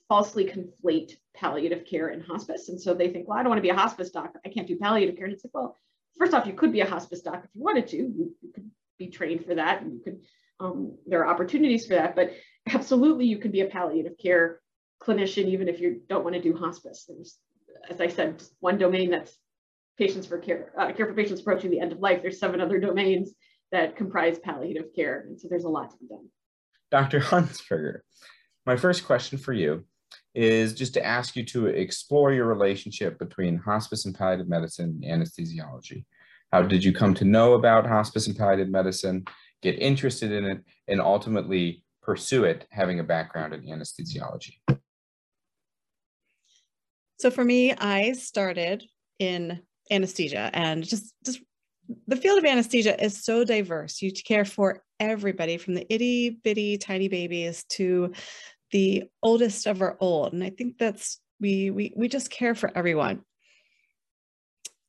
falsely 0.10 0.46
conflate 0.46 1.14
palliative 1.34 1.86
care 1.86 2.10
and 2.10 2.22
hospice. 2.22 2.68
And 2.68 2.82
so 2.82 2.94
they 2.94 3.10
think, 3.10 3.30
well, 3.30 3.38
I 3.38 3.44
don't 3.44 3.50
want 3.50 3.60
to 3.60 3.64
be 3.64 3.70
a 3.70 3.76
hospice 3.76 4.10
doctor. 4.10 4.42
I 4.46 4.50
can't 4.50 4.68
do 4.68 4.78
palliative 4.78 5.16
care. 5.16 5.26
And 5.26 5.34
it's 5.34 5.46
like, 5.46 5.54
well, 5.54 5.78
first 6.22 6.36
off, 6.36 6.46
you 6.46 6.54
could 6.54 6.72
be 6.72 6.82
a 6.82 6.86
hospice 6.86 7.22
doc 7.22 7.42
if 7.44 7.50
you 7.56 7.64
wanted 7.64 7.88
to. 7.88 7.98
You, 7.98 8.36
you 8.44 8.52
could 8.54 8.70
be 9.00 9.08
trained 9.08 9.44
for 9.44 9.56
that, 9.56 9.82
and 9.82 9.94
you 9.94 10.02
could. 10.04 10.22
Um, 10.60 10.96
there 11.08 11.22
are 11.22 11.34
opportunities 11.34 11.88
for 11.88 11.96
that, 11.96 12.16
but 12.16 12.34
absolutely, 12.72 13.26
you 13.26 13.40
could 13.40 13.52
be 13.52 13.62
a 13.62 13.66
palliative 13.66 14.14
care 14.22 14.62
clinician 15.02 15.46
even 15.46 15.68
if 15.68 15.80
you 15.80 16.02
don't 16.08 16.24
want 16.24 16.36
to 16.36 16.42
do 16.42 16.56
hospice. 16.56 17.06
There's, 17.08 17.40
as 17.90 18.00
I 18.00 18.08
said, 18.08 18.44
one 18.60 18.78
domain 18.78 19.10
that's 19.10 19.36
patients 19.98 20.28
for 20.28 20.38
care, 20.38 20.72
uh, 20.78 20.92
care 20.94 21.08
for 21.08 21.16
patients 21.16 21.42
approaching 21.42 21.72
the 21.72 21.80
end 21.80 21.92
of 21.92 22.00
life. 22.00 22.22
There's 22.22 22.40
seven 22.40 22.62
other 22.62 22.80
domains 22.80 23.32
that 23.72 23.96
comprise 23.96 24.38
palliative 24.38 24.94
care, 24.96 25.26
and 25.28 25.42
so 25.42 25.48
there's 25.50 25.64
a 25.64 25.70
lot 25.70 25.90
to 25.90 25.98
be 25.98 26.08
done. 26.08 26.30
Dr. 26.92 27.20
Hunsberger, 27.20 28.02
my 28.68 28.76
first 28.76 29.06
question 29.06 29.40
for 29.40 29.54
you 29.54 29.86
is 30.34 30.74
just 30.74 30.94
to 30.94 31.06
ask 31.06 31.36
you 31.36 31.46
to 31.46 31.68
explore 31.68 32.32
your 32.32 32.46
relationship 32.46 33.20
between 33.20 33.58
hospice 33.58 34.06
and 34.06 34.16
palliative 34.16 34.48
medicine 34.48 35.02
and 35.04 35.22
anesthesiology. 35.22 36.06
How 36.52 36.62
did 36.62 36.84
you 36.84 36.94
come 36.94 37.14
to 37.16 37.26
know 37.26 37.54
about 37.54 37.88
hospice 37.88 38.28
and 38.28 38.38
palliative 38.38 38.70
medicine, 38.70 39.26
get 39.62 39.80
interested 39.80 40.32
in 40.32 40.46
it, 40.46 40.64
and 40.88 41.02
ultimately 41.02 41.84
pursue 42.02 42.44
it 42.44 42.68
having 42.72 43.00
a 43.00 43.04
background 43.04 43.54
in 43.54 43.62
anesthesiology? 43.62 44.56
So 47.20 47.30
for 47.30 47.44
me, 47.44 47.74
I 47.74 48.14
started 48.14 48.84
in 49.20 49.62
anesthesia 49.92 50.50
and 50.54 50.84
just 50.84 51.14
just 51.24 51.42
the 52.08 52.16
field 52.16 52.38
of 52.38 52.46
anesthesia 52.46 53.02
is 53.04 53.24
so 53.24 53.44
diverse. 53.44 54.02
You 54.02 54.12
care 54.12 54.46
for 54.46 54.84
everybody 55.00 55.58
from 55.58 55.74
the 55.74 55.92
itty 55.94 56.30
bitty 56.30 56.78
tiny 56.78 57.08
babies 57.08 57.66
to 57.70 58.14
the 58.72 59.06
oldest 59.22 59.68
of 59.68 59.82
our 59.82 59.98
old. 60.00 60.34
And 60.34 60.44
I 60.44 60.50
think 60.50 60.78
that's 60.78 61.20
we 61.40 61.72
we 61.72 61.94
we 61.96 62.08
just 62.08 62.30
care 62.30 62.56
for 62.56 62.72
everyone. 62.76 63.22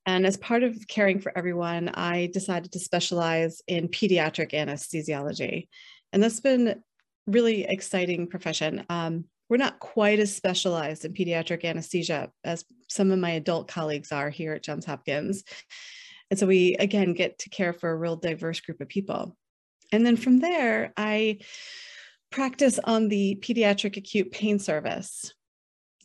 And 0.04 0.26
as 0.26 0.36
part 0.36 0.62
of 0.64 0.88
caring 0.88 1.20
for 1.20 1.36
everyone, 1.36 1.88
I 1.90 2.28
decided 2.32 2.72
to 2.72 2.80
specialize 2.80 3.62
in 3.68 3.88
pediatric 3.88 4.52
anesthesiology. 4.52 5.68
And 6.12 6.22
that's 6.22 6.40
been 6.40 6.82
really 7.26 7.64
exciting 7.64 8.26
profession. 8.26 8.84
Um, 8.90 9.26
we're 9.48 9.58
not 9.58 9.78
quite 9.78 10.18
as 10.18 10.34
specialized 10.34 11.04
in 11.04 11.12
pediatric 11.12 11.64
anesthesia 11.64 12.30
as 12.42 12.64
some 12.88 13.10
of 13.10 13.18
my 13.18 13.30
adult 13.32 13.68
colleagues 13.68 14.10
are 14.10 14.30
here 14.30 14.54
at 14.54 14.64
Johns 14.64 14.86
Hopkins. 14.86 15.44
And 16.30 16.38
so 16.38 16.46
we, 16.46 16.74
again, 16.76 17.12
get 17.12 17.38
to 17.40 17.50
care 17.50 17.72
for 17.72 17.90
a 17.90 17.96
real 17.96 18.16
diverse 18.16 18.60
group 18.60 18.80
of 18.80 18.88
people. 18.88 19.36
And 19.92 20.04
then 20.06 20.16
from 20.16 20.40
there, 20.40 20.92
I 20.96 21.40
practice 22.32 22.80
on 22.82 23.08
the 23.08 23.38
pediatric 23.40 23.96
acute 23.96 24.32
pain 24.32 24.58
service. 24.58 25.32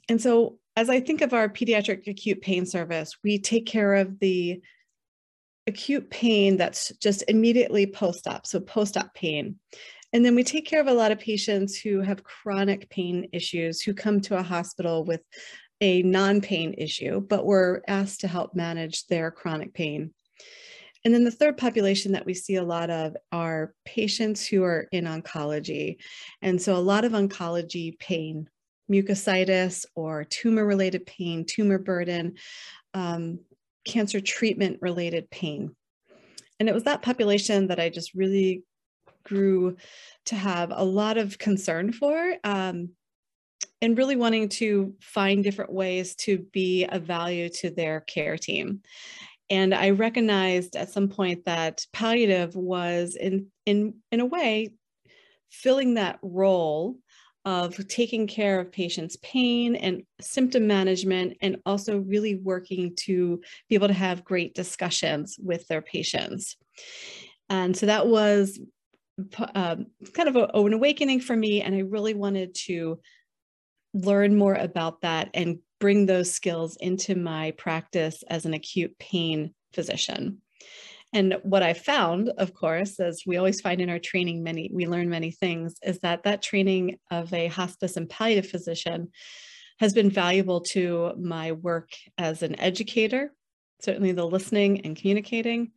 And 0.09 0.21
so 0.21 0.59
as 0.75 0.89
I 0.89 0.99
think 0.99 1.21
of 1.21 1.33
our 1.33 1.49
pediatric 1.49 2.07
acute 2.07 2.41
pain 2.41 2.65
service, 2.65 3.17
we 3.23 3.39
take 3.39 3.65
care 3.65 3.95
of 3.95 4.19
the 4.19 4.61
acute 5.65 6.09
pain 6.09 6.55
that's 6.55 6.93
just 6.97 7.23
immediately 7.27 7.87
post-op, 7.87 8.45
so 8.45 8.59
post-op 8.59 9.13
pain. 9.15 9.55
And 10.13 10.23
then 10.23 10.35
we 10.35 10.43
take 10.43 10.65
care 10.65 10.79
of 10.79 10.87
a 10.87 10.93
lot 10.93 11.11
of 11.11 11.19
patients 11.19 11.77
who 11.77 12.01
have 12.01 12.23
chronic 12.23 12.89
pain 12.89 13.27
issues 13.33 13.81
who 13.81 13.93
come 13.93 14.21
to 14.21 14.37
a 14.37 14.43
hospital 14.43 15.03
with 15.03 15.21
a 15.81 16.01
non-pain 16.03 16.75
issue, 16.77 17.19
but 17.19 17.45
we're 17.45 17.81
asked 17.87 18.21
to 18.21 18.27
help 18.27 18.55
manage 18.55 19.05
their 19.07 19.29
chronic 19.29 19.73
pain. 19.73 20.13
And 21.05 21.13
then 21.13 21.23
the 21.23 21.31
third 21.31 21.57
population 21.57 22.11
that 22.13 22.25
we 22.25 22.33
see 22.33 22.55
a 22.55 22.63
lot 22.63 22.89
of 22.89 23.15
are 23.31 23.73
patients 23.85 24.45
who 24.45 24.63
are 24.63 24.87
in 24.91 25.05
oncology. 25.05 25.97
And 26.41 26.61
so 26.61 26.75
a 26.75 26.79
lot 26.79 27.05
of 27.05 27.13
oncology 27.13 27.97
pain, 27.99 28.49
mucositis 28.91 29.85
or 29.95 30.23
tumor 30.23 30.65
related 30.65 31.05
pain, 31.05 31.45
tumor 31.45 31.77
burden, 31.77 32.35
um, 32.93 33.39
cancer 33.85 34.19
treatment 34.19 34.79
related 34.81 35.29
pain. 35.29 35.75
And 36.59 36.67
it 36.67 36.73
was 36.73 36.83
that 36.83 37.01
population 37.01 37.67
that 37.67 37.79
I 37.79 37.89
just 37.89 38.13
really 38.13 38.63
grew 39.23 39.77
to 40.25 40.35
have 40.35 40.71
a 40.73 40.83
lot 40.83 41.17
of 41.17 41.37
concern 41.37 41.91
for 41.91 42.35
um, 42.43 42.89
and 43.81 43.97
really 43.97 44.15
wanting 44.15 44.49
to 44.49 44.93
find 45.01 45.43
different 45.43 45.71
ways 45.71 46.15
to 46.15 46.39
be 46.51 46.85
of 46.85 47.03
value 47.03 47.49
to 47.49 47.69
their 47.69 48.01
care 48.01 48.37
team. 48.37 48.81
And 49.49 49.73
I 49.73 49.91
recognized 49.91 50.75
at 50.75 50.89
some 50.89 51.07
point 51.07 51.45
that 51.45 51.85
palliative 51.93 52.55
was 52.55 53.15
in 53.15 53.47
in 53.65 53.95
in 54.11 54.19
a 54.19 54.25
way 54.25 54.73
filling 55.49 55.93
that 55.93 56.19
role 56.21 56.97
of 57.45 57.87
taking 57.87 58.27
care 58.27 58.59
of 58.59 58.73
patients' 58.73 59.17
pain 59.23 59.77
and 59.77 60.03
symptom 60.19 60.67
management, 60.67 61.37
and 61.41 61.55
also 61.65 61.99
really 61.99 62.35
working 62.35 62.93
to 62.97 63.41
be 63.69 63.75
able 63.75 63.87
to 63.87 63.93
have 63.93 64.25
great 64.25 64.53
discussions 64.53 65.37
with 65.41 65.65
their 65.69 65.81
patients. 65.81 66.57
And 67.49 67.77
so 67.77 67.85
that 67.85 68.07
was 68.07 68.59
uh, 69.39 69.77
kind 70.13 70.29
of 70.29 70.35
a, 70.35 70.49
an 70.59 70.73
awakening 70.73 71.21
for 71.21 71.37
me, 71.37 71.61
and 71.61 71.73
I 71.73 71.79
really 71.79 72.13
wanted 72.13 72.53
to 72.65 72.99
learn 73.93 74.37
more 74.37 74.53
about 74.53 75.01
that 75.01 75.29
and 75.33 75.59
bring 75.79 76.05
those 76.05 76.31
skills 76.31 76.77
into 76.79 77.15
my 77.15 77.51
practice 77.51 78.23
as 78.29 78.45
an 78.45 78.53
acute 78.53 78.97
pain 78.99 79.53
physician. 79.73 80.41
And 81.13 81.37
what 81.43 81.63
I 81.63 81.73
found, 81.73 82.29
of 82.37 82.53
course, 82.53 82.99
as 82.99 83.23
we 83.25 83.37
always 83.37 83.61
find 83.61 83.79
in 83.79 83.89
our 83.89 83.99
training, 83.99 84.43
many 84.43 84.69
we 84.73 84.87
learn 84.87 85.09
many 85.09 85.31
things, 85.31 85.75
is 85.81 85.99
that 85.99 86.23
that 86.23 86.41
training 86.41 86.97
of 87.11 87.33
a 87.33 87.47
hospice 87.47 87.95
and 87.95 88.09
palliative 88.09 88.49
physician 88.49 89.09
has 89.79 89.93
been 89.93 90.09
valuable 90.09 90.61
to 90.61 91.13
my 91.17 91.53
work 91.53 91.89
as 92.17 92.43
an 92.43 92.59
educator, 92.59 93.31
certainly 93.81 94.11
the 94.11 94.25
listening 94.25 94.81
and 94.81 94.97
communicating, 94.97 95.71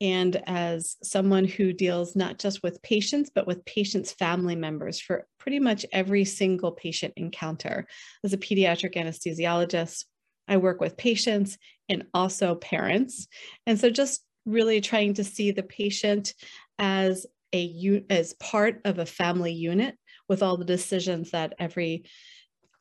and 0.00 0.42
as 0.46 0.96
someone 1.02 1.44
who 1.44 1.72
deals 1.72 2.16
not 2.16 2.38
just 2.38 2.62
with 2.62 2.82
patients, 2.82 3.30
but 3.34 3.46
with 3.46 3.64
patients' 3.64 4.12
family 4.12 4.56
members 4.56 4.98
for 4.98 5.26
pretty 5.38 5.60
much 5.60 5.84
every 5.92 6.24
single 6.24 6.72
patient 6.72 7.12
encounter. 7.16 7.86
As 8.24 8.32
a 8.32 8.38
pediatric 8.38 8.94
anesthesiologist, 8.94 10.06
I 10.48 10.56
work 10.56 10.80
with 10.80 10.96
patients 10.96 11.58
and 11.88 12.04
also 12.14 12.54
parents. 12.54 13.26
And 13.66 13.78
so 13.78 13.90
just 13.90 14.22
really 14.46 14.80
trying 14.80 15.14
to 15.14 15.24
see 15.24 15.50
the 15.50 15.62
patient 15.62 16.34
as 16.78 17.26
a 17.54 18.04
as 18.08 18.32
part 18.34 18.80
of 18.84 18.98
a 18.98 19.06
family 19.06 19.52
unit 19.52 19.96
with 20.28 20.42
all 20.42 20.56
the 20.56 20.64
decisions 20.64 21.32
that 21.32 21.54
every 21.58 22.04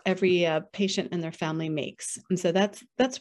every 0.05 0.45
uh, 0.45 0.61
patient 0.71 1.09
and 1.11 1.21
their 1.21 1.31
family 1.31 1.69
makes. 1.69 2.17
And 2.29 2.39
so 2.39 2.51
that's 2.51 2.83
that's 2.97 3.19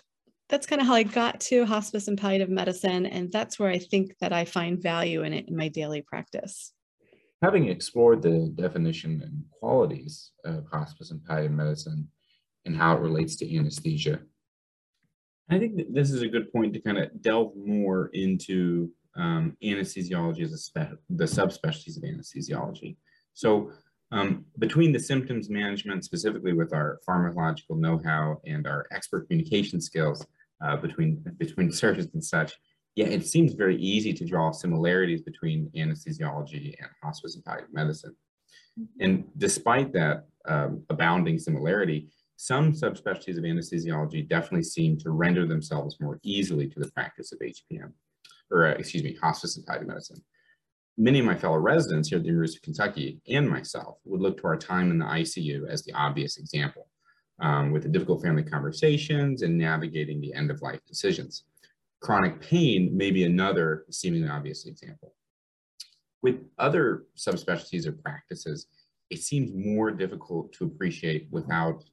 that's 0.48 0.66
kind 0.66 0.80
of 0.80 0.86
how 0.86 0.94
I 0.94 1.02
got 1.02 1.40
to 1.40 1.66
hospice 1.66 2.08
and 2.08 2.18
palliative 2.18 2.48
medicine. 2.48 3.06
And 3.06 3.30
that's 3.30 3.58
where 3.58 3.70
I 3.70 3.78
think 3.78 4.16
that 4.20 4.32
I 4.32 4.44
find 4.44 4.82
value 4.82 5.22
in 5.22 5.32
it 5.32 5.48
in 5.48 5.56
my 5.56 5.68
daily 5.68 6.02
practice. 6.02 6.72
Having 7.42 7.68
explored 7.68 8.22
the 8.22 8.52
definition 8.54 9.22
and 9.22 9.44
qualities 9.52 10.32
of 10.44 10.66
hospice 10.72 11.10
and 11.10 11.24
palliative 11.24 11.52
medicine 11.52 12.08
and 12.64 12.76
how 12.76 12.96
it 12.96 13.00
relates 13.00 13.36
to 13.36 13.56
anesthesia, 13.56 14.20
I 15.50 15.58
think 15.58 15.76
that 15.76 15.94
this 15.94 16.10
is 16.10 16.22
a 16.22 16.28
good 16.28 16.52
point 16.52 16.74
to 16.74 16.80
kind 16.80 16.98
of 16.98 17.22
delve 17.22 17.52
more 17.56 18.10
into 18.12 18.90
um, 19.16 19.56
anesthesiology 19.62 20.42
as 20.42 20.52
a 20.52 20.58
spe- 20.58 20.98
the 21.10 21.24
subspecialties 21.24 21.96
of 21.96 22.02
anesthesiology. 22.02 22.96
So 23.34 23.72
um, 24.10 24.46
between 24.58 24.92
the 24.92 24.98
symptoms 24.98 25.48
management, 25.50 26.04
specifically 26.04 26.52
with 26.54 26.72
our 26.72 26.98
pharmacological 27.06 27.78
know-how 27.78 28.40
and 28.46 28.66
our 28.66 28.86
expert 28.90 29.28
communication 29.28 29.80
skills, 29.80 30.26
uh, 30.64 30.76
between 30.76 31.22
between 31.38 31.72
surgeons 31.72 32.08
and 32.14 32.24
such. 32.24 32.54
Yeah, 32.96 33.06
it 33.06 33.26
seems 33.26 33.52
very 33.52 33.76
easy 33.76 34.12
to 34.12 34.24
draw 34.24 34.50
similarities 34.50 35.22
between 35.22 35.70
anesthesiology 35.76 36.74
and 36.80 36.90
hospice 37.02 37.36
and 37.36 37.44
palliative 37.44 37.72
medicine. 37.72 38.16
Mm-hmm. 38.78 39.04
And 39.04 39.24
despite 39.36 39.92
that 39.92 40.26
um, 40.48 40.82
abounding 40.90 41.38
similarity, 41.38 42.08
some 42.36 42.72
subspecialties 42.72 43.38
of 43.38 43.44
anesthesiology 43.44 44.28
definitely 44.28 44.64
seem 44.64 44.98
to 44.98 45.10
render 45.10 45.46
themselves 45.46 45.96
more 46.00 46.18
easily 46.22 46.68
to 46.68 46.80
the 46.80 46.90
practice 46.92 47.32
of 47.32 47.38
HPM, 47.38 47.92
or 48.50 48.66
uh, 48.66 48.70
excuse 48.72 49.04
me, 49.04 49.16
hospice 49.20 49.56
and 49.56 49.66
palliative 49.66 49.88
medicine. 49.88 50.22
Many 50.96 51.20
of 51.20 51.26
my 51.26 51.36
fellow 51.36 51.58
residents 51.58 52.08
here 52.08 52.18
at 52.18 52.22
the 52.22 52.30
University 52.30 52.58
of 52.58 52.62
Kentucky 52.62 53.20
and 53.28 53.48
myself 53.48 53.98
would 54.04 54.20
look 54.20 54.40
to 54.40 54.48
our 54.48 54.56
time 54.56 54.90
in 54.90 54.98
the 54.98 55.04
ICU 55.04 55.68
as 55.68 55.84
the 55.84 55.92
obvious 55.92 56.38
example 56.38 56.88
um, 57.40 57.70
with 57.70 57.82
the 57.82 57.88
difficult 57.88 58.22
family 58.22 58.42
conversations 58.42 59.42
and 59.42 59.56
navigating 59.56 60.20
the 60.20 60.34
end 60.34 60.50
of 60.50 60.62
life 60.62 60.80
decisions. 60.86 61.44
Chronic 62.00 62.40
pain 62.40 62.96
may 62.96 63.10
be 63.10 63.24
another 63.24 63.84
seemingly 63.90 64.28
obvious 64.28 64.66
example. 64.66 65.14
With 66.22 66.40
other 66.58 67.04
subspecialties 67.16 67.86
or 67.86 67.92
practices, 67.92 68.66
it 69.10 69.20
seems 69.20 69.52
more 69.52 69.90
difficult 69.90 70.52
to 70.54 70.64
appreciate 70.64 71.28
without 71.30 71.84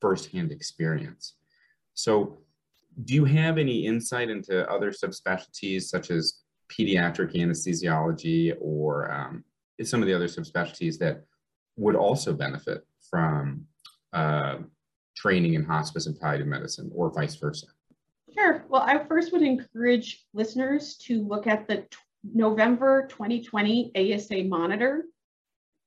firsthand 0.00 0.52
experience. 0.52 1.34
So 1.94 2.38
do 3.04 3.14
you 3.14 3.24
have 3.24 3.58
any 3.58 3.86
insight 3.86 4.30
into 4.30 4.68
other 4.70 4.90
subspecialties 4.90 5.82
such 5.82 6.10
as 6.10 6.40
pediatric 6.68 7.34
anesthesiology 7.34 8.54
or 8.60 9.10
um, 9.12 9.44
some 9.82 10.00
of 10.00 10.06
the 10.06 10.14
other 10.14 10.28
subspecialties 10.28 10.98
that 10.98 11.24
would 11.76 11.96
also 11.96 12.32
benefit 12.32 12.86
from 13.10 13.66
uh, 14.12 14.58
training 15.14 15.54
in 15.54 15.64
hospice 15.64 16.06
and 16.06 16.18
palliative 16.18 16.46
medicine 16.46 16.90
or 16.94 17.10
vice 17.10 17.36
versa? 17.36 17.66
Sure. 18.36 18.64
Well, 18.68 18.82
I 18.82 19.04
first 19.04 19.32
would 19.32 19.42
encourage 19.42 20.24
listeners 20.32 20.96
to 21.06 21.22
look 21.22 21.46
at 21.46 21.68
the 21.68 21.86
November 22.24 23.06
2020 23.08 23.92
ASA 23.94 24.44
monitor 24.44 25.04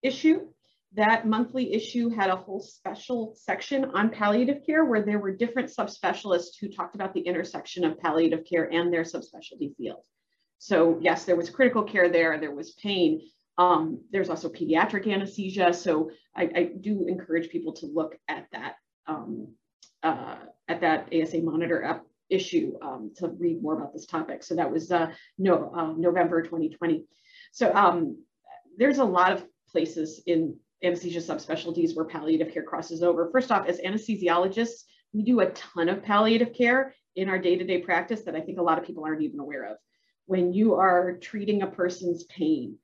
issue. 0.02 0.48
That 0.94 1.28
monthly 1.28 1.74
issue 1.74 2.10
had 2.10 2.30
a 2.30 2.36
whole 2.36 2.62
special 2.62 3.36
section 3.36 3.86
on 3.86 4.10
palliative 4.10 4.66
care 4.66 4.86
where 4.86 5.04
there 5.04 5.20
were 5.20 5.36
different 5.36 5.70
subspecialists 5.70 6.58
who 6.60 6.70
talked 6.70 6.96
about 6.96 7.14
the 7.14 7.22
intersection 7.22 7.84
of 7.84 8.00
palliative 8.00 8.46
care 8.50 8.72
and 8.72 8.94
their 8.94 9.04
subspecialty 9.04 9.76
field. 9.76 10.06
So 10.60 10.98
yes, 11.02 11.26
there 11.26 11.36
was 11.36 11.50
critical 11.50 11.84
care 11.84 12.10
there, 12.10 12.40
there 12.40 12.56
was 12.56 12.72
pain, 12.72 13.22
Um, 13.58 14.02
there's 14.12 14.30
also 14.30 14.50
pediatric 14.50 15.12
anesthesia. 15.12 15.74
So 15.74 16.12
I, 16.36 16.44
I, 16.56 16.64
do 16.80 17.08
encourage 17.08 17.50
people 17.50 17.74
to 17.74 17.88
look 17.88 18.16
at 18.28 18.46
that 18.52 18.76
um, 19.08 19.48
uh, 20.04 20.36
at 20.68 20.82
that 20.82 21.10
ASA 21.14 21.40
monitor 21.40 21.84
app 21.84 22.06
issue 22.30 22.74
um, 22.82 23.12
to 23.16 23.30
read 23.30 23.62
more 23.62 23.78
about 23.78 23.94
this 23.94 24.06
topic. 24.06 24.44
So 24.44 24.56
that 24.56 24.72
was 24.72 24.92
uh, 24.92 25.12
no, 25.38 25.72
uh, 25.76 25.94
November 25.98 26.42
2020. 26.42 27.06
So 27.52 27.74
um, 27.74 28.22
there's 28.78 28.98
a 28.98 29.06
lot 29.06 29.32
of 29.32 29.46
places 29.72 30.22
in 30.28 30.58
anesthesia 30.84 31.20
subspecialties 31.20 31.96
where 31.96 32.06
palliative 32.06 32.54
care 32.54 32.64
crosses 32.64 33.02
over. 33.02 33.30
First 33.32 33.52
off, 33.52 33.68
as 33.68 33.80
anesthesiologists, 33.80 34.84
we 35.14 35.24
do 35.24 35.40
a 35.40 35.50
ton 35.52 35.90
of 35.90 36.04
palliative 36.04 36.54
care 36.54 36.94
in 37.16 37.30
our 37.30 37.40
day-to-day 37.40 37.80
practice 37.80 38.22
that 38.24 38.36
I 38.36 38.42
think 38.42 38.60
a 38.60 38.64
lot 38.64 38.78
of 38.78 38.86
people 38.86 39.04
aren't 39.06 39.24
even 39.24 39.40
aware 39.40 39.64
of. 39.64 39.78
When 40.26 40.54
you 40.54 40.76
are 40.76 41.18
treating 41.18 41.62
a 41.62 41.68
person's 41.68 42.26
pain 42.26 42.78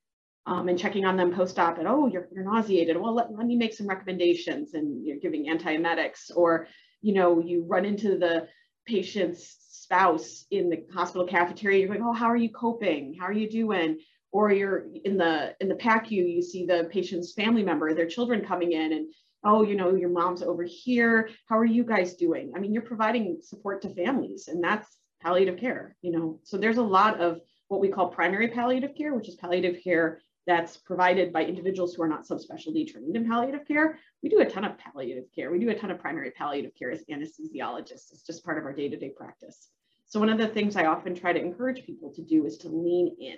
um, 0.45 0.67
and 0.67 0.77
checking 0.77 1.05
on 1.05 1.17
them 1.17 1.33
post-op 1.33 1.77
and, 1.77 1.87
oh, 1.87 2.07
you're, 2.07 2.27
you're 2.33 2.43
nauseated. 2.43 2.97
Well, 2.97 3.13
let, 3.13 3.31
let 3.31 3.45
me 3.45 3.55
make 3.55 3.73
some 3.73 3.87
recommendations 3.87 4.73
and 4.73 5.05
you're 5.05 5.17
giving 5.17 5.47
antiemetics 5.47 6.31
or, 6.35 6.67
you 7.01 7.13
know, 7.13 7.39
you 7.39 7.63
run 7.65 7.85
into 7.85 8.17
the 8.17 8.47
patient's 8.85 9.57
spouse 9.69 10.45
in 10.51 10.69
the 10.69 10.83
hospital 10.93 11.25
cafeteria. 11.25 11.79
You're 11.79 11.87
going, 11.87 12.03
oh, 12.03 12.13
how 12.13 12.27
are 12.27 12.37
you 12.37 12.49
coping? 12.49 13.15
How 13.19 13.27
are 13.27 13.33
you 13.33 13.49
doing? 13.49 13.99
Or 14.31 14.51
you're 14.51 14.87
in 15.05 15.15
the 15.17 15.55
in 15.61 15.69
the 15.69 15.75
PACU, 15.75 16.11
you 16.11 16.41
see 16.41 16.65
the 16.65 16.89
patient's 16.91 17.33
family 17.33 17.63
member, 17.63 17.93
their 17.93 18.07
children 18.07 18.43
coming 18.43 18.71
in 18.71 18.93
and 18.93 19.13
oh, 19.43 19.63
you 19.63 19.75
know, 19.75 19.93
your 19.93 20.09
mom's 20.09 20.41
over 20.41 20.63
here. 20.63 21.29
How 21.47 21.57
are 21.57 21.65
you 21.65 21.83
guys 21.83 22.15
doing? 22.15 22.53
I 22.55 22.59
mean, 22.59 22.73
you're 22.73 22.81
providing 22.81 23.39
support 23.41 23.81
to 23.81 23.93
families, 23.93 24.47
and 24.47 24.63
that's 24.63 24.87
palliative 25.21 25.57
care, 25.57 25.95
you 26.01 26.11
know. 26.11 26.39
So 26.43 26.57
there's 26.57 26.77
a 26.77 26.83
lot 26.83 27.19
of 27.19 27.41
what 27.67 27.81
we 27.81 27.89
call 27.89 28.07
primary 28.07 28.49
palliative 28.49 28.95
care, 28.95 29.13
which 29.13 29.27
is 29.27 29.35
palliative 29.35 29.83
care 29.83 30.21
that's 30.45 30.77
provided 30.77 31.31
by 31.31 31.45
individuals 31.45 31.93
who 31.93 32.03
are 32.03 32.07
not 32.07 32.27
subspecialty 32.27 32.87
trained 32.87 33.15
in 33.15 33.27
palliative 33.27 33.65
care. 33.67 33.99
We 34.21 34.29
do 34.29 34.39
a 34.39 34.49
ton 34.49 34.65
of 34.65 34.77
palliative 34.77 35.25
care. 35.33 35.51
We 35.51 35.59
do 35.59 35.69
a 35.69 35.75
ton 35.75 35.91
of 35.91 35.99
primary 35.99 36.31
palliative 36.31 36.71
care 36.77 36.91
as 36.91 37.03
anesthesiologists. 37.05 38.11
It's 38.11 38.25
just 38.25 38.43
part 38.43 38.57
of 38.57 38.65
our 38.65 38.73
day-to-day 38.73 39.13
practice. 39.15 39.69
So 40.05 40.19
one 40.19 40.29
of 40.29 40.37
the 40.37 40.47
things 40.47 40.75
I 40.75 40.85
often 40.85 41.15
try 41.15 41.33
to 41.33 41.41
encourage 41.41 41.85
people 41.85 42.11
to 42.13 42.21
do 42.21 42.45
is 42.45 42.57
to 42.59 42.69
lean 42.69 43.15
in 43.19 43.37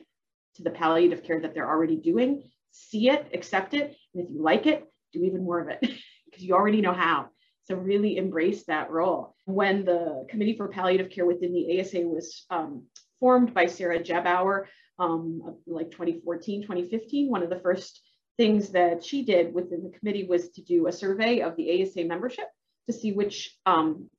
to 0.56 0.64
the 0.64 0.72
palliative 0.72 1.24
care 1.24 1.40
that 1.40 1.54
they're 1.54 1.70
already 1.70 1.96
doing, 1.96 2.44
see 2.72 3.10
it, 3.10 3.28
accept 3.34 3.74
it, 3.74 3.96
and 4.14 4.24
if 4.24 4.30
you 4.32 4.42
like 4.42 4.66
it, 4.66 4.86
do 5.14 5.24
even 5.24 5.44
more 5.44 5.60
of 5.60 5.70
it 5.70 5.80
because 6.26 6.44
you 6.44 6.54
already 6.54 6.82
know 6.82 6.94
how. 6.94 7.28
So 7.64 7.76
really 7.76 8.18
embrace 8.18 8.64
that 8.66 8.92
role. 8.92 9.36
When 9.46 9.86
the 9.86 10.26
Committee 10.30 10.56
for 10.56 10.68
Palliative 10.68 11.10
Care 11.10 11.26
within 11.26 11.54
the 11.54 11.80
ASA 11.80 12.02
was 12.02 12.46
um, 12.50 12.84
formed 13.20 13.54
by 13.54 13.66
Sarah 13.66 14.00
Gebauer, 14.00 14.66
um, 15.00 15.56
like 15.68 15.92
2014, 15.92 16.62
2015, 16.64 17.30
one 17.30 17.44
of 17.44 17.50
the 17.50 17.60
first 17.60 18.02
things 18.38 18.70
that 18.70 19.04
she 19.04 19.24
did 19.24 19.54
within 19.54 19.84
the 19.84 19.98
committee 19.98 20.26
was 20.26 20.50
to 20.50 20.62
do 20.62 20.88
a 20.88 20.92
survey 20.92 21.42
of 21.42 21.56
the 21.56 21.82
ASA 21.82 22.04
membership 22.04 22.46
to 22.88 22.94
see 22.94 23.12
which 23.12 23.56
um, 23.66 24.10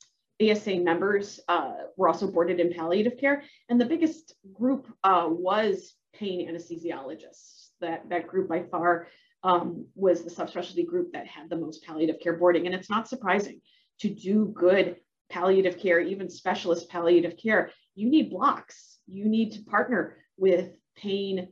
ASA 0.41 0.77
members 0.77 1.41
uh, 1.49 1.73
were 1.97 2.09
also 2.09 2.27
boarded 2.27 2.61
in 2.61 2.73
palliative 2.73 3.19
care. 3.19 3.43
And 3.69 3.81
the 3.81 3.87
biggest 3.87 4.35
group 4.53 4.87
uh, 5.05 5.27
was 5.29 5.95
pain 6.15 6.49
anesthesiologists. 6.51 7.69
That, 7.81 8.09
that 8.09 8.27
group 8.27 8.49
by 8.49 8.63
far 8.63 9.09
um, 9.43 9.87
was 9.95 10.25
the 10.25 10.31
subspecialty 10.31 10.87
group 10.87 11.13
that 11.13 11.27
had 11.27 11.51
the 11.51 11.57
most 11.57 11.85
palliative 11.85 12.21
care 12.21 12.33
boarding. 12.33 12.67
And 12.67 12.75
it's 12.75 12.89
not 12.89 13.07
surprising 13.07 13.61
to 14.01 14.09
do 14.09 14.47
good 14.55 14.97
palliative 15.31 15.79
care, 15.79 16.01
even 16.01 16.31
specialist 16.31 16.89
palliative 16.89 17.37
care, 17.37 17.71
you 17.95 18.09
need 18.09 18.31
blocks. 18.31 18.99
You 19.07 19.27
need 19.27 19.53
to 19.53 19.63
partner 19.63 20.17
with 20.37 20.71
pain 20.97 21.49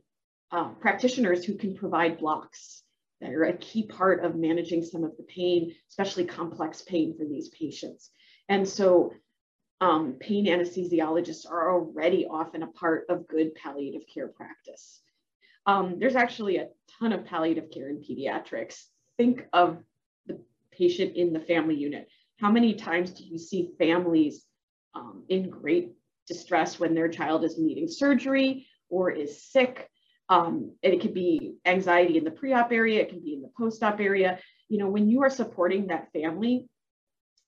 uh, 0.51 0.69
practitioners 0.69 1.43
who 1.43 1.55
can 1.55 1.75
provide 1.75 2.17
blocks 2.19 2.83
that 3.21 3.33
are 3.33 3.45
a 3.45 3.57
key 3.57 3.83
part 3.83 4.23
of 4.23 4.35
managing 4.35 4.83
some 4.83 5.03
of 5.03 5.15
the 5.17 5.23
pain, 5.23 5.73
especially 5.89 6.25
complex 6.25 6.81
pain 6.81 7.15
for 7.17 7.25
these 7.25 7.49
patients. 7.49 8.11
And 8.49 8.67
so 8.67 9.13
um, 9.81 10.17
pain 10.19 10.45
anesthesiologists 10.45 11.49
are 11.49 11.73
already 11.73 12.25
often 12.25 12.63
a 12.63 12.67
part 12.67 13.05
of 13.09 13.27
good 13.27 13.55
palliative 13.55 14.03
care 14.13 14.27
practice. 14.27 15.01
Um, 15.65 15.97
there's 15.99 16.15
actually 16.15 16.57
a 16.57 16.69
ton 16.99 17.11
of 17.11 17.25
palliative 17.25 17.71
care 17.71 17.89
in 17.89 17.97
pediatrics. 17.97 18.83
Think 19.17 19.45
of 19.51 19.79
the 20.27 20.39
patient 20.71 21.15
in 21.15 21.33
the 21.33 21.39
family 21.39 21.75
unit. 21.75 22.07
How 22.39 22.51
many 22.51 22.75
times 22.75 23.11
do 23.11 23.23
you 23.23 23.37
see 23.37 23.71
families 23.79 24.45
um, 24.93 25.23
in 25.29 25.49
great 25.49 25.93
distress 26.27 26.79
when 26.79 26.93
their 26.93 27.09
child 27.09 27.43
is 27.43 27.57
needing 27.57 27.87
surgery 27.87 28.67
or 28.89 29.11
is 29.11 29.43
sick? 29.43 29.89
Um, 30.27 30.75
and 30.81 30.93
it 30.93 31.01
could 31.01 31.13
be 31.13 31.55
anxiety 31.65 32.17
in 32.17 32.23
the 32.23 32.31
pre-op 32.31 32.71
area, 32.71 33.01
it 33.01 33.09
can 33.09 33.21
be 33.21 33.33
in 33.33 33.41
the 33.41 33.51
post-op 33.57 33.99
area. 33.99 34.39
You 34.69 34.79
know, 34.79 34.87
when 34.87 35.07
you 35.07 35.21
are 35.23 35.29
supporting 35.29 35.87
that 35.87 36.11
family 36.11 36.67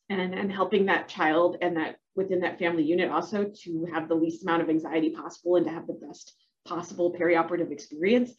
and, 0.10 0.34
and 0.34 0.52
helping 0.52 0.86
that 0.86 1.08
child 1.08 1.58
and 1.62 1.78
that 1.78 1.97
within 2.15 2.41
that 2.41 2.60
family 2.60 2.84
unit 2.84 3.12
also 3.12 3.52
to 3.63 3.88
have 3.93 4.08
the 4.08 4.15
least 4.15 4.43
amount 4.43 4.62
of 4.62 4.69
anxiety 4.69 5.10
possible 5.10 5.56
and 5.56 5.65
to 5.65 5.71
have 5.71 5.88
the 5.88 5.93
best 5.93 6.34
possible 6.65 7.15
perioperative 7.19 7.71
experience, 7.71 8.32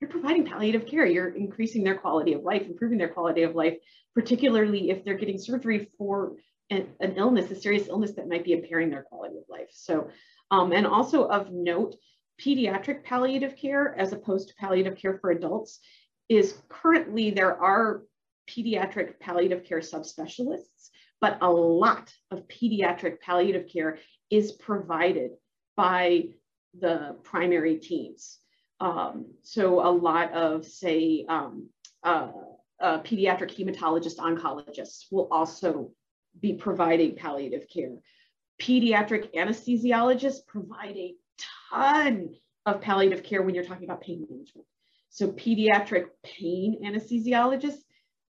you're 0.00 0.10
providing 0.10 0.44
palliative 0.44 0.86
care. 0.86 1.06
You're 1.06 1.28
increasing 1.28 1.82
their 1.82 1.96
quality 1.96 2.32
of 2.34 2.42
life, 2.42 2.62
improving 2.62 2.98
their 2.98 3.08
quality 3.08 3.42
of 3.42 3.54
life, 3.54 3.76
particularly 4.14 4.90
if 4.90 5.04
they're 5.04 5.14
getting 5.14 5.38
surgery 5.38 5.90
for 5.96 6.34
an, 6.70 6.88
an 7.00 7.14
illness, 7.16 7.50
a 7.50 7.54
serious 7.54 7.88
illness 7.88 8.12
that 8.12 8.28
might 8.28 8.44
be 8.44 8.52
impairing 8.52 8.90
their 8.90 9.02
quality 9.02 9.36
of 9.36 9.44
life. 9.48 9.68
So, 9.72 10.10
um, 10.50 10.72
and 10.72 10.86
also 10.86 11.26
of 11.26 11.50
note, 11.50 11.96
pediatric 12.44 13.04
palliative 13.04 13.56
care 13.56 13.94
as 13.98 14.12
opposed 14.12 14.48
to 14.48 14.54
palliative 14.54 14.96
care 14.96 15.18
for 15.18 15.30
adults 15.30 15.80
is 16.28 16.56
currently 16.68 17.30
there 17.30 17.60
are 17.60 18.02
pediatric 18.48 19.18
palliative 19.20 19.64
care 19.64 19.80
subspecialists, 19.80 20.90
but 21.20 21.38
a 21.40 21.50
lot 21.50 22.12
of 22.30 22.46
pediatric 22.48 23.20
palliative 23.20 23.68
care 23.70 23.98
is 24.30 24.52
provided 24.52 25.32
by 25.76 26.24
the 26.78 27.16
primary 27.24 27.76
teams. 27.76 28.38
Um, 28.80 29.26
so 29.42 29.86
a 29.86 29.90
lot 29.90 30.32
of, 30.32 30.64
say, 30.64 31.26
um, 31.28 31.68
uh, 32.02 32.30
uh, 32.80 33.02
pediatric 33.02 33.54
hematologist 33.54 34.16
oncologists 34.16 35.06
will 35.10 35.28
also 35.30 35.90
be 36.40 36.54
providing 36.54 37.16
palliative 37.16 37.66
care. 37.68 37.96
Pediatric 38.60 39.34
anesthesiologists 39.34 40.46
provide 40.46 40.96
a 40.96 41.14
ton 41.70 42.34
of 42.66 42.80
palliative 42.80 43.22
care 43.22 43.42
when 43.42 43.54
you're 43.54 43.64
talking 43.64 43.84
about 43.84 44.00
pain 44.00 44.26
management. 44.28 44.66
So 45.08 45.32
pediatric 45.32 46.06
pain 46.22 46.80
anesthesiologists, 46.84 47.82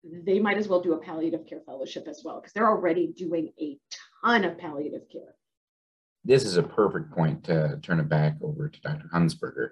they 0.05 0.39
might 0.39 0.57
as 0.57 0.69
well 0.69 0.81
do 0.81 0.95
a 0.95 0.99
palliative 0.99 1.47
care 1.47 1.61
fellowship 1.67 2.07
as 2.09 2.23
well 2.25 2.41
because 2.41 2.53
they're 2.53 2.69
already 2.69 3.09
doing 3.09 3.53
a 3.61 3.79
ton 4.23 4.45
of 4.45 4.57
palliative 4.59 5.03
care 5.13 5.35
this 6.25 6.45
is 6.45 6.57
a 6.57 6.63
perfect 6.63 7.11
point 7.13 7.45
to 7.45 7.79
turn 7.83 8.01
it 8.01 8.09
back 8.09 8.37
over 8.43 8.69
to 8.69 8.81
Dr. 8.81 9.09
Hunsberger. 9.13 9.71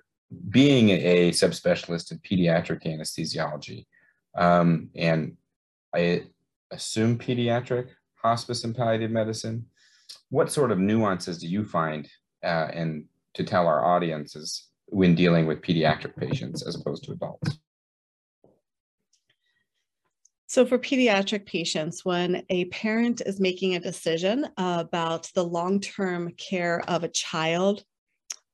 Being 0.51 0.91
a 0.91 1.31
subspecialist 1.31 2.13
in 2.13 2.19
pediatric 2.19 2.85
anesthesiology, 2.85 3.87
um, 4.37 4.91
and 4.95 5.37
I 5.95 6.25
assume 6.71 7.19
pediatric 7.19 7.89
hospice 8.23 8.65
and 8.65 8.77
palliative 8.77 9.11
medicine, 9.11 9.67
what 10.29 10.53
sort 10.53 10.71
of 10.71 10.79
nuances 10.79 11.39
do 11.39 11.47
you 11.47 11.65
find 11.65 12.09
uh, 12.45 12.69
and 12.73 13.07
to 13.39 13.45
tell 13.45 13.67
our 13.67 13.85
audiences 13.85 14.69
when 14.87 15.15
dealing 15.15 15.47
with 15.47 15.63
pediatric 15.63 16.17
patients 16.17 16.67
as 16.67 16.75
opposed 16.75 17.05
to 17.05 17.13
adults? 17.13 17.59
So, 20.47 20.65
for 20.65 20.79
pediatric 20.79 21.45
patients, 21.45 22.05
when 22.05 22.43
a 22.49 22.65
parent 22.67 23.21
is 23.25 23.39
making 23.39 23.75
a 23.75 23.81
decision 23.81 24.47
about 24.57 25.31
the 25.35 25.45
long 25.45 25.81
term 25.81 26.33
care 26.39 26.83
of 26.89 27.05
a 27.05 27.09
child, 27.09 27.85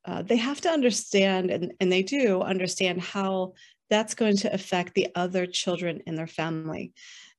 uh, 0.04 0.22
they 0.22 0.36
have 0.36 0.60
to 0.62 0.70
understand, 0.70 1.50
and, 1.50 1.72
and 1.80 1.90
they 1.90 2.02
do 2.02 2.42
understand, 2.42 3.00
how 3.00 3.54
that's 3.90 4.14
going 4.14 4.36
to 4.38 4.52
affect 4.52 4.94
the 4.94 5.08
other 5.14 5.46
children 5.46 6.02
in 6.06 6.16
their 6.16 6.26
family. 6.26 6.92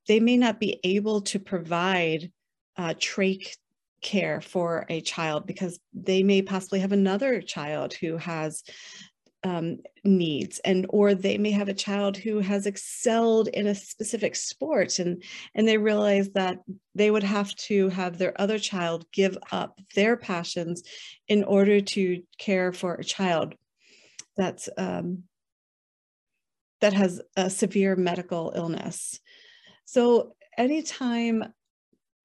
They 0.08 0.20
may 0.20 0.38
not 0.38 0.60
be 0.60 0.80
able 0.84 1.22
to 1.22 1.40
provide 1.40 2.32
uh, 2.78 2.94
trach 2.94 3.56
care 4.06 4.40
for 4.40 4.86
a 4.88 5.02
child 5.02 5.48
because 5.48 5.80
they 5.92 6.22
may 6.22 6.44
possibly 6.44 6.80
have 6.80 6.92
another 6.92 7.42
child 7.42 7.92
who 7.96 8.18
has 8.18 8.64
um, 9.44 9.78
needs 10.04 10.60
and 10.60 10.86
or 10.90 11.16
they 11.16 11.38
may 11.40 11.52
have 11.52 11.70
a 11.70 11.74
child 11.74 12.16
who 12.16 12.40
has 12.40 12.68
excelled 12.68 13.48
in 13.48 13.68
a 13.68 13.76
specific 13.76 14.36
sport 14.36 15.00
and 15.00 15.24
and 15.56 15.68
they 15.68 15.78
realize 15.78 16.30
that 16.32 16.60
they 16.96 17.10
would 17.12 17.24
have 17.24 17.56
to 17.56 17.90
have 17.90 18.18
their 18.18 18.40
other 18.42 18.60
child 18.60 19.06
give 19.12 19.38
up 19.52 19.80
their 19.96 20.16
passions 20.18 20.84
in 21.28 21.44
order 21.44 21.82
to 21.82 22.22
care 22.38 22.72
for 22.72 22.96
a 22.96 23.04
child 23.04 23.56
that's 24.38 24.70
um, 24.78 25.24
that 26.82 26.94
has 26.94 27.22
a 27.36 27.50
severe 27.50 27.96
medical 27.96 28.54
illness. 28.56 29.20
So 29.86 30.36
anytime 30.58 31.54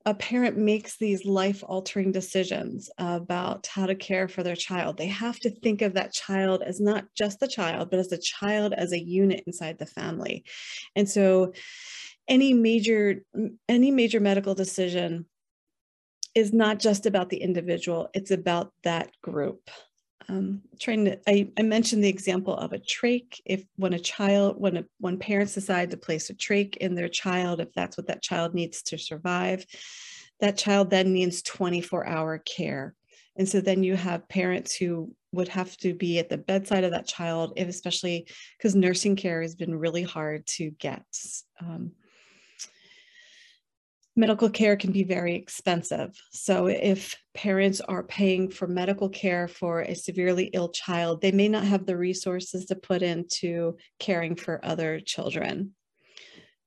a 0.06 0.14
parent 0.14 0.56
makes 0.56 0.96
these 0.96 1.26
life 1.26 1.62
altering 1.66 2.10
decisions 2.10 2.88
about 2.96 3.66
how 3.66 3.84
to 3.86 3.94
care 3.94 4.28
for 4.28 4.42
their 4.42 4.56
child, 4.56 4.96
they 4.96 5.06
have 5.06 5.38
to 5.40 5.50
think 5.50 5.82
of 5.82 5.94
that 5.94 6.12
child 6.12 6.62
as 6.62 6.80
not 6.80 7.04
just 7.14 7.38
the 7.38 7.48
child, 7.48 7.90
but 7.90 7.98
as 7.98 8.10
a 8.10 8.18
child 8.18 8.72
as 8.72 8.92
a 8.92 8.98
unit 8.98 9.44
inside 9.46 9.78
the 9.78 9.86
family. 9.86 10.44
And 10.96 11.08
so 11.08 11.52
any 12.28 12.54
major 12.54 13.24
any 13.68 13.90
major 13.90 14.20
medical 14.20 14.54
decision 14.54 15.26
is 16.34 16.52
not 16.52 16.78
just 16.78 17.06
about 17.06 17.28
the 17.28 17.38
individual, 17.38 18.08
it's 18.14 18.30
about 18.30 18.72
that 18.84 19.10
group. 19.22 19.68
Um, 20.30 20.62
trying 20.78 21.06
to, 21.06 21.18
I, 21.28 21.50
I, 21.58 21.62
mentioned 21.62 22.04
the 22.04 22.08
example 22.08 22.54
of 22.54 22.72
a 22.72 22.78
trach. 22.78 23.40
If 23.44 23.64
when 23.74 23.94
a 23.94 23.98
child, 23.98 24.60
when 24.60 24.76
a, 24.76 24.84
when 25.00 25.18
parents 25.18 25.54
decide 25.54 25.90
to 25.90 25.96
place 25.96 26.30
a 26.30 26.34
trach 26.34 26.76
in 26.76 26.94
their 26.94 27.08
child, 27.08 27.58
if 27.58 27.72
that's 27.74 27.96
what 27.96 28.06
that 28.06 28.22
child 28.22 28.54
needs 28.54 28.82
to 28.84 28.96
survive, 28.96 29.66
that 30.38 30.56
child 30.56 30.88
then 30.88 31.12
needs 31.12 31.42
24 31.42 32.06
hour 32.06 32.38
care. 32.38 32.94
And 33.36 33.48
so 33.48 33.60
then 33.60 33.82
you 33.82 33.96
have 33.96 34.28
parents 34.28 34.76
who 34.76 35.12
would 35.32 35.48
have 35.48 35.76
to 35.78 35.94
be 35.94 36.20
at 36.20 36.28
the 36.28 36.38
bedside 36.38 36.84
of 36.84 36.92
that 36.92 37.08
child, 37.08 37.54
if 37.56 37.66
especially 37.66 38.28
because 38.56 38.76
nursing 38.76 39.16
care 39.16 39.42
has 39.42 39.56
been 39.56 39.74
really 39.74 40.04
hard 40.04 40.46
to 40.46 40.70
get. 40.70 41.02
Um, 41.60 41.90
medical 44.16 44.50
care 44.50 44.76
can 44.76 44.92
be 44.92 45.04
very 45.04 45.34
expensive. 45.34 46.20
So 46.32 46.66
if 46.66 47.16
parents 47.34 47.80
are 47.80 48.02
paying 48.02 48.50
for 48.50 48.66
medical 48.66 49.08
care 49.08 49.48
for 49.48 49.80
a 49.80 49.94
severely 49.94 50.50
ill 50.52 50.70
child, 50.70 51.20
they 51.20 51.32
may 51.32 51.48
not 51.48 51.64
have 51.64 51.86
the 51.86 51.96
resources 51.96 52.66
to 52.66 52.74
put 52.74 53.02
into 53.02 53.76
caring 53.98 54.34
for 54.34 54.64
other 54.64 55.00
children. 55.00 55.74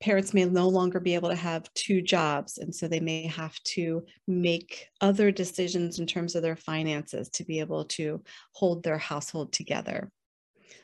Parents 0.01 0.33
may 0.33 0.43
no 0.45 0.67
longer 0.67 0.99
be 0.99 1.15
able 1.15 1.29
to 1.29 1.35
have 1.35 1.73
two 1.75 2.01
jobs, 2.01 2.57
and 2.57 2.75
so 2.75 2.87
they 2.87 2.99
may 2.99 3.25
have 3.27 3.57
to 3.63 4.03
make 4.27 4.87
other 4.99 5.31
decisions 5.31 5.99
in 5.99 6.07
terms 6.07 6.35
of 6.35 6.41
their 6.41 6.57
finances 6.57 7.29
to 7.29 7.45
be 7.45 7.61
able 7.61 7.85
to 7.85 8.21
hold 8.51 8.83
their 8.83 8.97
household 8.97 9.53
together. 9.53 10.11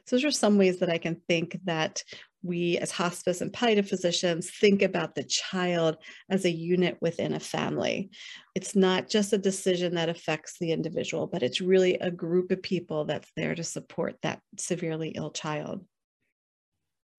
So 0.06 0.16
those 0.16 0.26
are 0.26 0.32
some 0.32 0.58
ways 0.58 0.80
that 0.80 0.90
I 0.90 0.98
can 0.98 1.22
think 1.28 1.60
that 1.66 2.04
we 2.42 2.78
as 2.78 2.92
hospice 2.92 3.42
and 3.42 3.52
palliative 3.52 3.88
physicians 3.88 4.50
think 4.50 4.82
about 4.82 5.16
the 5.16 5.24
child 5.24 5.98
as 6.30 6.46
a 6.46 6.52
unit 6.52 6.98
within 7.02 7.34
a 7.34 7.40
family. 7.40 8.10
It's 8.56 8.76
not 8.76 9.10
just 9.10 9.34
a 9.34 9.38
decision 9.38 9.96
that 9.96 10.10
affects 10.10 10.58
the 10.60 10.72
individual, 10.72 11.28
but 11.28 11.44
it's 11.44 11.62
really 11.62 11.96
a 11.96 12.12
group 12.12 12.52
of 12.52 12.62
people 12.62 13.06
that's 13.06 13.32
there 13.36 13.56
to 13.56 13.64
support 13.64 14.16
that 14.24 14.42
severely 14.58 15.10
ill 15.10 15.32
child. 15.32 15.86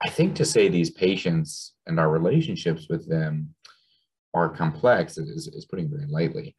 I 0.03 0.09
think 0.09 0.35
to 0.37 0.47
say 0.47 0.69
these 0.69 0.91
patients 0.91 1.75
and 1.87 2.01
our 2.01 2.11
relationships 2.11 2.87
with 2.89 3.07
them 3.09 3.55
are 4.33 4.49
complex 4.49 5.19
is, 5.19 5.49
is 5.49 5.67
putting 5.67 5.91
very 5.91 6.07
lightly. 6.07 6.57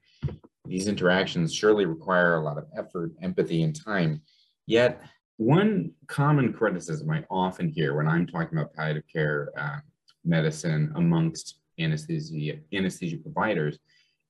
These 0.66 0.88
interactions 0.88 1.54
surely 1.54 1.86
require 1.86 2.36
a 2.36 2.44
lot 2.44 2.60
of 2.60 2.66
effort, 2.78 3.12
empathy, 3.22 3.64
and 3.64 3.76
time. 3.76 4.22
Yet 4.68 5.02
one 5.42 5.92
common 6.06 6.54
criticism 6.54 7.10
I 7.10 7.24
often 7.32 7.68
hear 7.68 7.96
when 7.96 8.08
I'm 8.08 8.28
talking 8.28 8.60
about 8.60 8.76
palliative 8.76 9.06
care 9.12 9.50
uh, 9.58 9.80
medicine 10.24 10.94
amongst 10.96 11.62
anesthesia 11.80 12.60
anesthesia 12.72 13.18
providers 13.18 13.80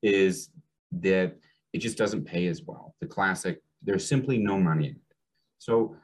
is 0.02 0.52
that 0.94 1.36
it 1.74 1.80
just 1.80 1.98
doesn't 1.98 2.24
pay 2.24 2.48
as 2.48 2.62
well. 2.64 2.96
The 3.02 3.08
classic, 3.08 3.62
there's 3.84 4.08
simply 4.08 4.38
no 4.38 4.58
money 4.58 4.86
in 4.86 4.92
it. 4.92 5.16
So 5.58 5.98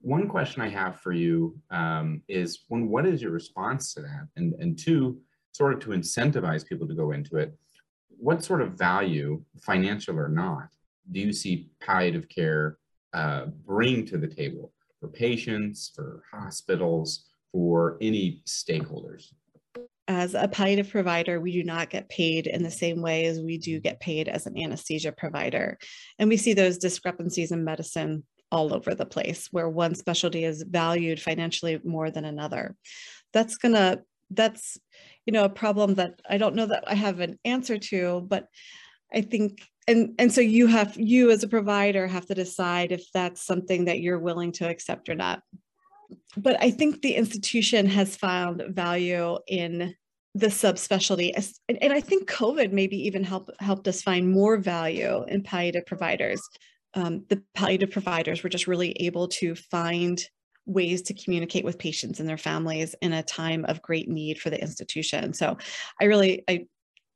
one 0.00 0.28
question 0.28 0.62
I 0.62 0.68
have 0.68 1.00
for 1.00 1.12
you 1.12 1.58
um, 1.72 2.22
is 2.28 2.60
one, 2.68 2.88
what 2.88 3.06
is 3.06 3.20
your 3.20 3.32
response 3.32 3.92
to 3.94 4.02
that? 4.02 4.28
And, 4.36 4.54
and 4.60 4.78
two, 4.78 5.18
sort 5.50 5.74
of 5.74 5.80
to 5.80 5.88
incentivize 5.88 6.64
people 6.64 6.86
to 6.86 6.94
go 6.94 7.10
into 7.10 7.38
it, 7.38 7.52
what 8.08 8.44
sort 8.44 8.62
of 8.62 8.78
value, 8.78 9.42
financial 9.62 10.16
or 10.16 10.28
not, 10.28 10.68
do 11.10 11.18
you 11.18 11.32
see 11.32 11.70
palliative 11.80 12.28
care 12.28 12.78
uh, 13.14 13.46
bring 13.64 14.04
to 14.06 14.18
the 14.18 14.26
table 14.26 14.72
for 15.00 15.08
patients, 15.08 15.92
for 15.94 16.22
hospitals, 16.30 17.26
for 17.52 17.96
any 18.00 18.42
stakeholders? 18.46 19.32
As 20.06 20.34
a 20.34 20.48
palliative 20.48 20.90
provider, 20.90 21.40
we 21.40 21.52
do 21.52 21.64
not 21.64 21.88
get 21.88 22.10
paid 22.10 22.46
in 22.46 22.62
the 22.62 22.70
same 22.70 23.00
way 23.00 23.24
as 23.24 23.40
we 23.40 23.56
do 23.56 23.80
get 23.80 24.00
paid 24.00 24.28
as 24.28 24.46
an 24.46 24.58
anesthesia 24.58 25.12
provider. 25.12 25.78
And 26.18 26.28
we 26.28 26.36
see 26.36 26.52
those 26.52 26.76
discrepancies 26.76 27.52
in 27.52 27.64
medicine 27.64 28.24
all 28.52 28.74
over 28.74 28.94
the 28.94 29.06
place 29.06 29.48
where 29.50 29.68
one 29.68 29.94
specialty 29.94 30.44
is 30.44 30.62
valued 30.62 31.20
financially 31.20 31.80
more 31.84 32.10
than 32.10 32.24
another. 32.24 32.76
That's 33.32 33.56
going 33.56 33.74
to 33.74 34.02
that's 34.30 34.78
you 35.26 35.32
know 35.32 35.44
a 35.44 35.50
problem 35.50 35.94
that 35.94 36.20
I 36.28 36.38
don't 36.38 36.54
know 36.54 36.66
that 36.66 36.84
I 36.86 36.94
have 36.94 37.20
an 37.20 37.38
answer 37.44 37.78
to, 37.78 38.24
but 38.26 38.48
I 39.12 39.20
think 39.20 39.62
and 39.86 40.14
and 40.18 40.32
so 40.32 40.40
you 40.40 40.66
have 40.66 40.96
you 40.96 41.30
as 41.30 41.42
a 41.42 41.48
provider 41.48 42.06
have 42.06 42.26
to 42.26 42.34
decide 42.34 42.92
if 42.92 43.10
that's 43.12 43.42
something 43.42 43.84
that 43.86 44.00
you're 44.00 44.18
willing 44.18 44.52
to 44.52 44.68
accept 44.68 45.08
or 45.08 45.14
not. 45.14 45.42
But 46.36 46.62
i 46.62 46.70
think 46.70 47.02
the 47.02 47.14
institution 47.14 47.86
has 47.86 48.16
found 48.16 48.62
value 48.68 49.38
in 49.48 49.94
the 50.36 50.48
subspecialty 50.48 51.30
and 51.68 51.92
i 51.92 52.00
think 52.00 52.28
covid 52.28 52.72
maybe 52.72 52.96
even 52.96 53.22
helped 53.22 53.50
helped 53.60 53.86
us 53.86 54.02
find 54.02 54.28
more 54.28 54.56
value 54.56 55.24
in 55.28 55.42
palliative 55.42 55.86
providers. 55.86 56.42
Um, 56.94 57.24
the 57.28 57.42
palliative 57.54 57.90
providers 57.90 58.42
were 58.42 58.50
just 58.50 58.68
really 58.68 58.92
able 58.92 59.26
to 59.28 59.56
find 59.56 60.24
ways 60.66 61.02
to 61.02 61.14
communicate 61.14 61.64
with 61.64 61.78
patients 61.78 62.20
and 62.20 62.28
their 62.28 62.38
families 62.38 62.94
in 63.02 63.12
a 63.12 63.22
time 63.22 63.64
of 63.66 63.82
great 63.82 64.08
need 64.08 64.40
for 64.40 64.50
the 64.50 64.60
institution. 64.60 65.32
So 65.34 65.56
i 66.00 66.04
really 66.04 66.44
i 66.48 66.66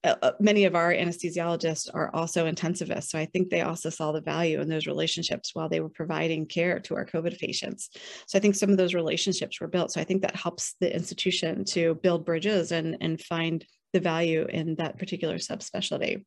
uh, 0.04 0.14
uh, 0.22 0.32
many 0.38 0.64
of 0.64 0.76
our 0.76 0.92
anesthesiologists 0.92 1.88
are 1.92 2.14
also 2.14 2.50
intensivists. 2.50 3.08
So 3.08 3.18
I 3.18 3.26
think 3.26 3.50
they 3.50 3.62
also 3.62 3.90
saw 3.90 4.12
the 4.12 4.20
value 4.20 4.60
in 4.60 4.68
those 4.68 4.86
relationships 4.86 5.54
while 5.54 5.68
they 5.68 5.80
were 5.80 5.88
providing 5.88 6.46
care 6.46 6.78
to 6.80 6.94
our 6.94 7.04
COVID 7.04 7.38
patients. 7.38 7.90
So 8.26 8.38
I 8.38 8.40
think 8.40 8.54
some 8.54 8.70
of 8.70 8.76
those 8.76 8.94
relationships 8.94 9.60
were 9.60 9.66
built. 9.66 9.92
So 9.92 10.00
I 10.00 10.04
think 10.04 10.22
that 10.22 10.36
helps 10.36 10.74
the 10.80 10.94
institution 10.94 11.64
to 11.66 11.96
build 11.96 12.24
bridges 12.24 12.70
and, 12.70 12.96
and 13.00 13.20
find 13.20 13.64
the 13.92 14.00
value 14.00 14.46
in 14.48 14.76
that 14.76 14.98
particular 14.98 15.36
subspecialty. 15.36 16.24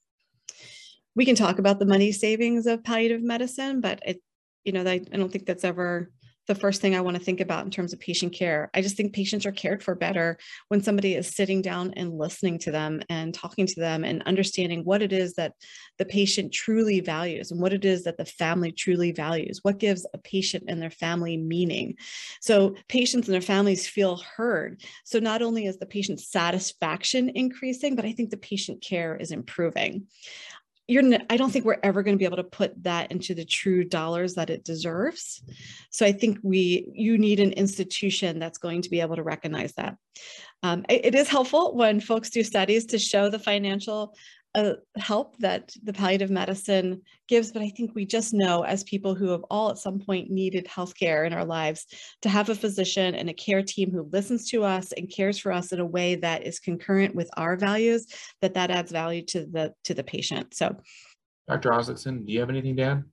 We 1.15 1.25
can 1.25 1.35
talk 1.35 1.59
about 1.59 1.79
the 1.79 1.85
money 1.85 2.11
savings 2.11 2.65
of 2.67 2.83
palliative 2.83 3.21
medicine, 3.21 3.79
but 3.79 4.01
it, 4.05 4.21
you 4.65 4.73
know, 4.73 4.81
I, 4.81 5.01
I 5.13 5.17
don't 5.17 5.31
think 5.31 5.45
that's 5.45 5.63
ever 5.63 6.11
the 6.47 6.55
first 6.55 6.81
thing 6.81 6.95
I 6.95 7.01
want 7.01 7.17
to 7.17 7.23
think 7.23 7.39
about 7.39 7.65
in 7.65 7.71
terms 7.71 7.93
of 7.93 7.99
patient 7.99 8.33
care. 8.33 8.69
I 8.73 8.81
just 8.81 8.97
think 8.97 9.13
patients 9.13 9.45
are 9.45 9.51
cared 9.51 9.83
for 9.83 9.95
better 9.95 10.37
when 10.67 10.81
somebody 10.81 11.13
is 11.13 11.35
sitting 11.35 11.61
down 11.61 11.93
and 11.95 12.17
listening 12.17 12.59
to 12.59 12.71
them 12.71 13.01
and 13.09 13.33
talking 13.33 13.67
to 13.67 13.79
them 13.79 14.03
and 14.03 14.23
understanding 14.23 14.83
what 14.83 15.01
it 15.01 15.13
is 15.13 15.33
that 15.35 15.53
the 15.97 16.05
patient 16.05 16.51
truly 16.51 16.99
values 16.99 17.51
and 17.51 17.61
what 17.61 17.73
it 17.73 17.85
is 17.85 18.03
that 18.03 18.17
the 18.17 18.25
family 18.25 18.71
truly 18.71 19.11
values. 19.11 19.59
What 19.61 19.79
gives 19.79 20.05
a 20.13 20.17
patient 20.17 20.65
and 20.67 20.81
their 20.81 20.89
family 20.89 21.37
meaning? 21.37 21.95
So 22.41 22.75
patients 22.87 23.27
and 23.27 23.33
their 23.33 23.41
families 23.41 23.87
feel 23.87 24.17
heard. 24.17 24.81
So 25.05 25.19
not 25.19 25.41
only 25.41 25.67
is 25.67 25.77
the 25.77 25.85
patient 25.85 26.19
satisfaction 26.19 27.29
increasing, 27.29 27.95
but 27.95 28.05
I 28.05 28.13
think 28.13 28.29
the 28.29 28.37
patient 28.37 28.81
care 28.81 29.15
is 29.15 29.31
improving 29.31 30.07
you're 30.87 31.03
i 31.29 31.37
don't 31.37 31.51
think 31.51 31.65
we're 31.65 31.77
ever 31.83 32.03
going 32.03 32.15
to 32.15 32.19
be 32.19 32.25
able 32.25 32.37
to 32.37 32.43
put 32.43 32.71
that 32.83 33.11
into 33.11 33.33
the 33.33 33.45
true 33.45 33.83
dollars 33.83 34.35
that 34.35 34.49
it 34.49 34.63
deserves. 34.63 35.43
So 35.89 36.05
i 36.05 36.11
think 36.11 36.39
we 36.43 36.87
you 36.93 37.17
need 37.17 37.39
an 37.39 37.53
institution 37.53 38.39
that's 38.39 38.57
going 38.57 38.81
to 38.83 38.89
be 38.89 39.01
able 39.01 39.15
to 39.15 39.23
recognize 39.23 39.73
that. 39.73 39.97
Um, 40.63 40.85
it, 40.89 41.05
it 41.05 41.15
is 41.15 41.27
helpful 41.27 41.75
when 41.75 41.99
folks 41.99 42.29
do 42.29 42.43
studies 42.43 42.85
to 42.87 42.99
show 42.99 43.29
the 43.29 43.39
financial 43.39 44.15
uh, 44.53 44.73
help 44.97 45.37
that 45.37 45.73
the 45.83 45.93
palliative 45.93 46.29
medicine 46.29 47.01
gives, 47.27 47.51
but 47.51 47.61
I 47.61 47.69
think 47.69 47.95
we 47.95 48.05
just 48.05 48.33
know 48.33 48.63
as 48.63 48.83
people 48.83 49.15
who 49.15 49.29
have 49.29 49.43
all 49.49 49.69
at 49.69 49.77
some 49.77 49.99
point 49.99 50.29
needed 50.29 50.65
healthcare 50.65 51.25
in 51.25 51.33
our 51.33 51.45
lives 51.45 51.85
to 52.21 52.29
have 52.29 52.49
a 52.49 52.55
physician 52.55 53.15
and 53.15 53.29
a 53.29 53.33
care 53.33 53.63
team 53.63 53.91
who 53.91 54.09
listens 54.11 54.49
to 54.49 54.63
us 54.63 54.91
and 54.91 55.09
cares 55.09 55.39
for 55.39 55.51
us 55.51 55.71
in 55.71 55.79
a 55.79 55.85
way 55.85 56.15
that 56.15 56.45
is 56.45 56.59
concurrent 56.59 57.15
with 57.15 57.29
our 57.37 57.55
values, 57.55 58.07
that 58.41 58.53
that 58.55 58.71
adds 58.71 58.91
value 58.91 59.23
to 59.27 59.45
the 59.45 59.73
to 59.85 59.93
the 59.93 60.03
patient. 60.03 60.53
So, 60.53 60.75
Dr. 61.47 61.69
Aslakson, 61.69 62.25
do 62.25 62.33
you 62.33 62.39
have 62.41 62.49
anything 62.49 62.75
to 62.75 62.83
add? 62.83 63.03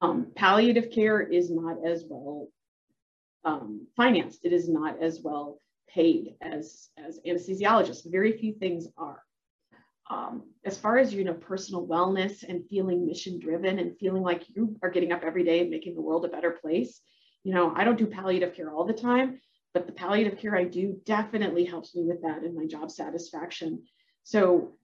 Um, 0.00 0.32
palliative 0.34 0.90
care 0.90 1.20
is 1.20 1.50
not 1.50 1.78
as 1.86 2.04
well 2.08 2.48
um, 3.44 3.86
financed. 3.96 4.40
It 4.44 4.52
is 4.52 4.68
not 4.68 5.00
as 5.00 5.20
well 5.22 5.60
paid 5.88 6.34
as, 6.40 6.88
as 6.96 7.20
anesthesiologists. 7.26 8.10
Very 8.10 8.36
few 8.36 8.52
things 8.52 8.88
are. 8.96 9.22
Um, 10.08 10.44
as 10.64 10.78
far 10.78 10.98
as 10.98 11.12
you 11.12 11.24
know, 11.24 11.34
personal 11.34 11.86
wellness 11.86 12.44
and 12.48 12.68
feeling 12.68 13.06
mission 13.06 13.40
driven 13.40 13.78
and 13.78 13.98
feeling 13.98 14.22
like 14.22 14.44
you 14.54 14.76
are 14.82 14.90
getting 14.90 15.12
up 15.12 15.24
every 15.24 15.42
day 15.42 15.60
and 15.60 15.70
making 15.70 15.94
the 15.94 16.00
world 16.00 16.24
a 16.24 16.28
better 16.28 16.52
place. 16.52 17.00
You 17.42 17.54
know, 17.54 17.72
I 17.74 17.84
don't 17.84 17.98
do 17.98 18.06
palliative 18.06 18.54
care 18.54 18.72
all 18.72 18.84
the 18.84 18.92
time, 18.92 19.40
but 19.74 19.86
the 19.86 19.92
palliative 19.92 20.38
care 20.38 20.56
I 20.56 20.64
do 20.64 20.96
definitely 21.04 21.64
helps 21.64 21.94
me 21.94 22.04
with 22.04 22.22
that 22.22 22.42
and 22.42 22.54
my 22.54 22.66
job 22.66 22.90
satisfaction. 22.90 23.82
So, 24.22 24.76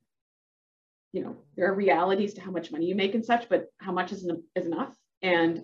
you 1.13 1.23
know, 1.23 1.37
there 1.57 1.71
are 1.71 1.75
realities 1.75 2.35
to 2.35 2.41
how 2.41 2.51
much 2.51 2.73
money 2.73 2.87
you 2.87 2.95
make 2.95 3.15
and 3.15 3.25
such, 3.25 3.49
but 3.49 3.67
how 3.79 3.93
much 3.93 4.13
is, 4.13 4.29
is 4.57 4.67
enough? 4.67 4.97
And, 5.23 5.63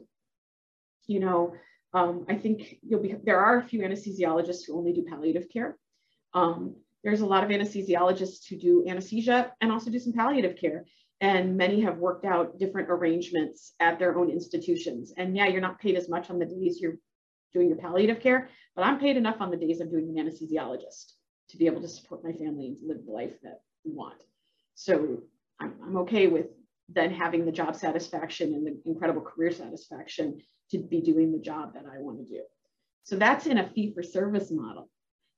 you 1.06 1.20
know, 1.20 1.54
um, 1.94 2.26
I 2.28 2.34
think 2.34 2.76
you'll 2.82 3.02
be, 3.02 3.14
there 3.24 3.40
are 3.40 3.58
a 3.58 3.62
few 3.62 3.80
anesthesiologists 3.80 4.66
who 4.66 4.76
only 4.76 4.92
do 4.92 5.04
palliative 5.08 5.48
care. 5.48 5.78
Um, 6.34 6.76
there's 7.02 7.20
a 7.20 7.26
lot 7.26 7.44
of 7.44 7.50
anesthesiologists 7.50 8.46
who 8.48 8.56
do 8.56 8.84
anesthesia 8.86 9.52
and 9.60 9.72
also 9.72 9.90
do 9.90 9.98
some 9.98 10.12
palliative 10.12 10.56
care. 10.56 10.84
And 11.20 11.56
many 11.56 11.80
have 11.80 11.98
worked 11.98 12.24
out 12.24 12.58
different 12.58 12.90
arrangements 12.90 13.72
at 13.80 13.98
their 13.98 14.16
own 14.16 14.30
institutions. 14.30 15.12
And 15.16 15.36
yeah, 15.36 15.46
you're 15.46 15.60
not 15.60 15.80
paid 15.80 15.96
as 15.96 16.08
much 16.08 16.30
on 16.30 16.38
the 16.38 16.46
days 16.46 16.78
you're 16.80 16.98
doing 17.52 17.68
your 17.68 17.78
palliative 17.78 18.20
care, 18.20 18.50
but 18.76 18.84
I'm 18.84 19.00
paid 19.00 19.16
enough 19.16 19.40
on 19.40 19.50
the 19.50 19.56
days 19.56 19.80
I'm 19.80 19.90
doing 19.90 20.16
an 20.16 20.26
anesthesiologist 20.26 21.12
to 21.48 21.56
be 21.56 21.66
able 21.66 21.80
to 21.80 21.88
support 21.88 22.22
my 22.22 22.32
family 22.32 22.66
and 22.66 22.76
live 22.86 23.04
the 23.06 23.12
life 23.12 23.40
that 23.42 23.62
we 23.84 23.92
want. 23.92 24.22
So 24.74 25.22
I'm, 25.58 25.74
I'm 25.82 25.96
okay 25.98 26.26
with 26.26 26.46
then 26.88 27.10
having 27.10 27.44
the 27.44 27.52
job 27.52 27.74
satisfaction 27.74 28.54
and 28.54 28.66
the 28.66 28.80
incredible 28.86 29.22
career 29.22 29.50
satisfaction 29.50 30.40
to 30.70 30.78
be 30.78 31.00
doing 31.00 31.32
the 31.32 31.38
job 31.38 31.74
that 31.74 31.84
I 31.86 31.98
want 31.98 32.18
to 32.18 32.24
do. 32.24 32.42
So 33.04 33.16
that's 33.16 33.46
in 33.46 33.58
a 33.58 33.68
fee 33.68 33.92
for 33.94 34.02
service 34.02 34.50
model. 34.50 34.90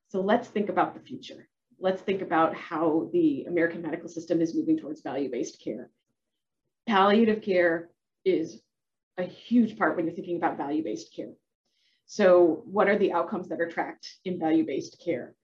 So 0.08 0.20
let's 0.20 0.48
think 0.48 0.68
about 0.68 0.94
the 0.94 1.00
future. 1.00 1.48
Let's 1.78 2.02
think 2.02 2.20
about 2.20 2.54
how 2.54 3.08
the 3.12 3.44
American 3.44 3.80
medical 3.82 4.08
system 4.08 4.40
is 4.40 4.54
moving 4.54 4.76
towards 4.76 5.02
value-based 5.02 5.62
care. 5.62 5.88
Palliative 6.86 7.42
care 7.42 7.90
is 8.24 8.60
a 9.16 9.22
huge 9.22 9.78
part 9.78 9.96
when 9.96 10.06
you're 10.06 10.14
thinking 10.14 10.36
about 10.36 10.56
value-based 10.56 11.14
care. 11.14 11.32
So 12.06 12.62
what 12.64 12.88
are 12.88 12.98
the 12.98 13.12
outcomes 13.12 13.48
that 13.48 13.60
are 13.60 13.70
tracked 13.70 14.16
in 14.24 14.38
value-based 14.38 15.00
care? 15.04 15.34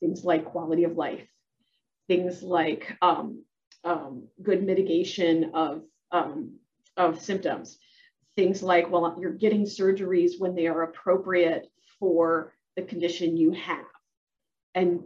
Things 0.00 0.24
like 0.24 0.44
quality 0.44 0.84
of 0.84 0.96
life, 0.96 1.26
things 2.06 2.42
like 2.42 2.96
um, 3.00 3.44
um, 3.82 4.28
good 4.42 4.62
mitigation 4.62 5.52
of, 5.54 5.82
um, 6.12 6.58
of 6.98 7.22
symptoms, 7.22 7.78
things 8.36 8.62
like, 8.62 8.90
well, 8.90 9.16
you're 9.20 9.32
getting 9.32 9.64
surgeries 9.64 10.32
when 10.38 10.54
they 10.54 10.66
are 10.66 10.82
appropriate 10.82 11.66
for 11.98 12.52
the 12.76 12.82
condition 12.82 13.36
you 13.36 13.52
have. 13.52 13.86
And 14.74 15.02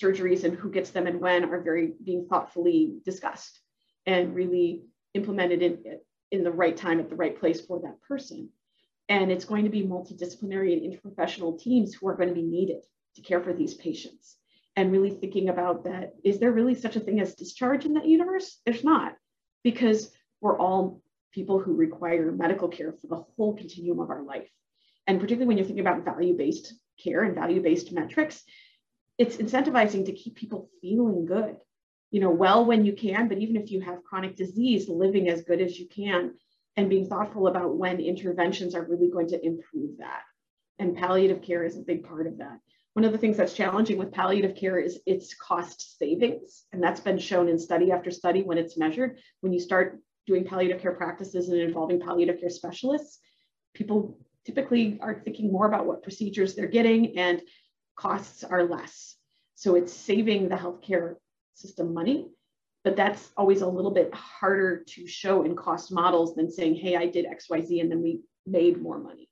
surgeries 0.00 0.44
and 0.44 0.56
who 0.56 0.70
gets 0.70 0.90
them 0.90 1.06
and 1.06 1.20
when 1.20 1.44
are 1.44 1.60
very 1.60 1.92
being 2.04 2.26
thoughtfully 2.26 2.94
discussed 3.04 3.60
and 4.06 4.34
really 4.34 4.84
implemented 5.14 5.60
in, 5.62 5.98
in 6.30 6.44
the 6.44 6.52
right 6.52 6.76
time 6.76 7.00
at 7.00 7.10
the 7.10 7.16
right 7.16 7.38
place 7.38 7.60
for 7.60 7.80
that 7.80 8.00
person. 8.06 8.48
And 9.08 9.32
it's 9.32 9.44
going 9.44 9.64
to 9.64 9.70
be 9.70 9.82
multidisciplinary 9.82 10.72
and 10.74 10.92
interprofessional 10.92 11.60
teams 11.60 11.94
who 11.94 12.08
are 12.08 12.14
going 12.14 12.28
to 12.28 12.34
be 12.34 12.42
needed 12.42 12.84
to 13.16 13.22
care 13.22 13.40
for 13.40 13.52
these 13.52 13.74
patients. 13.74 14.36
And 14.76 14.92
really 14.92 15.10
thinking 15.10 15.48
about 15.48 15.84
that, 15.84 16.14
is 16.22 16.38
there 16.38 16.52
really 16.52 16.74
such 16.74 16.94
a 16.94 17.00
thing 17.00 17.20
as 17.20 17.34
discharge 17.34 17.84
in 17.84 17.94
that 17.94 18.06
universe? 18.06 18.60
There's 18.64 18.84
not, 18.84 19.16
because 19.64 20.12
we're 20.40 20.58
all 20.58 21.02
people 21.32 21.58
who 21.58 21.74
require 21.74 22.32
medical 22.32 22.68
care 22.68 22.92
for 22.92 23.06
the 23.06 23.24
whole 23.36 23.56
continuum 23.56 24.00
of 24.00 24.10
our 24.10 24.22
life. 24.22 24.48
And 25.06 25.20
particularly 25.20 25.46
when 25.46 25.58
you're 25.58 25.66
thinking 25.66 25.86
about 25.86 26.04
value-based 26.04 26.74
care 27.02 27.22
and 27.22 27.34
value-based 27.34 27.92
metrics, 27.92 28.42
it's 29.16 29.36
incentivizing 29.36 30.06
to 30.06 30.12
keep 30.12 30.36
people 30.36 30.70
feeling 30.80 31.26
good, 31.26 31.56
you 32.10 32.20
know, 32.20 32.30
well 32.30 32.64
when 32.64 32.84
you 32.84 32.92
can, 32.92 33.28
but 33.28 33.38
even 33.38 33.56
if 33.56 33.70
you 33.70 33.80
have 33.80 34.04
chronic 34.04 34.36
disease, 34.36 34.88
living 34.88 35.28
as 35.28 35.42
good 35.42 35.60
as 35.60 35.78
you 35.78 35.88
can 35.88 36.34
and 36.76 36.88
being 36.88 37.08
thoughtful 37.08 37.48
about 37.48 37.76
when 37.76 38.00
interventions 38.00 38.74
are 38.74 38.84
really 38.84 39.10
going 39.10 39.28
to 39.28 39.44
improve 39.44 39.98
that. 39.98 40.22
And 40.78 40.96
palliative 40.96 41.42
care 41.42 41.64
is 41.64 41.76
a 41.76 41.82
big 41.82 42.04
part 42.04 42.26
of 42.26 42.38
that. 42.38 42.60
One 42.94 43.04
of 43.04 43.12
the 43.12 43.18
things 43.18 43.36
that's 43.36 43.52
challenging 43.52 43.98
with 43.98 44.12
palliative 44.12 44.56
care 44.56 44.78
is 44.78 45.00
its 45.06 45.34
cost 45.34 45.98
savings. 45.98 46.64
And 46.72 46.82
that's 46.82 47.00
been 47.00 47.18
shown 47.18 47.48
in 47.48 47.58
study 47.58 47.92
after 47.92 48.10
study 48.10 48.42
when 48.42 48.58
it's 48.58 48.76
measured. 48.76 49.18
When 49.40 49.52
you 49.52 49.60
start 49.60 50.00
doing 50.28 50.44
palliative 50.44 50.80
care 50.80 50.92
practices 50.92 51.48
and 51.48 51.58
involving 51.58 51.98
palliative 51.98 52.38
care 52.38 52.50
specialists, 52.50 53.18
people 53.74 54.18
typically 54.44 54.98
are 55.00 55.22
thinking 55.24 55.50
more 55.50 55.66
about 55.66 55.86
what 55.86 56.02
procedures 56.02 56.54
they're 56.54 56.68
getting 56.68 57.18
and 57.18 57.40
costs 57.96 58.44
are 58.44 58.64
less. 58.64 59.16
So 59.54 59.74
it's 59.74 59.92
saving 59.92 60.50
the 60.50 60.56
healthcare 60.56 61.14
system 61.54 61.94
money, 61.94 62.28
but 62.84 62.94
that's 62.94 63.30
always 63.36 63.62
a 63.62 63.66
little 63.66 63.90
bit 63.90 64.14
harder 64.14 64.84
to 64.86 65.06
show 65.08 65.42
in 65.44 65.56
cost 65.56 65.90
models 65.90 66.34
than 66.34 66.50
saying, 66.50 66.76
hey, 66.76 66.94
I 66.94 67.06
did 67.06 67.26
XYZ 67.26 67.80
and 67.80 67.90
then 67.90 68.02
we 68.02 68.20
made 68.46 68.80
more 68.80 68.98
money. 68.98 69.28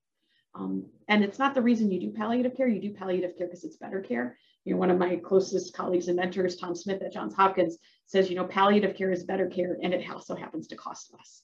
Um, 0.54 0.86
and 1.08 1.22
it's 1.22 1.38
not 1.38 1.54
the 1.54 1.62
reason 1.62 1.92
you 1.92 2.00
do 2.00 2.10
palliative 2.10 2.56
care. 2.56 2.66
You 2.66 2.80
do 2.80 2.94
palliative 2.94 3.36
care 3.36 3.46
because 3.46 3.64
it's 3.64 3.76
better 3.76 4.00
care. 4.00 4.38
You 4.66 4.72
know, 4.72 4.78
one 4.78 4.90
of 4.90 4.98
my 4.98 5.14
closest 5.16 5.74
colleagues 5.74 6.08
and 6.08 6.16
mentors, 6.16 6.56
Tom 6.56 6.74
Smith 6.74 7.00
at 7.00 7.12
Johns 7.12 7.34
Hopkins, 7.34 7.78
says, 8.06 8.28
you 8.28 8.34
know, 8.34 8.44
palliative 8.44 8.96
care 8.96 9.12
is 9.12 9.22
better 9.22 9.46
care 9.46 9.78
and 9.80 9.94
it 9.94 10.10
also 10.10 10.34
happens 10.34 10.66
to 10.66 10.76
cost 10.76 11.12
less. 11.12 11.42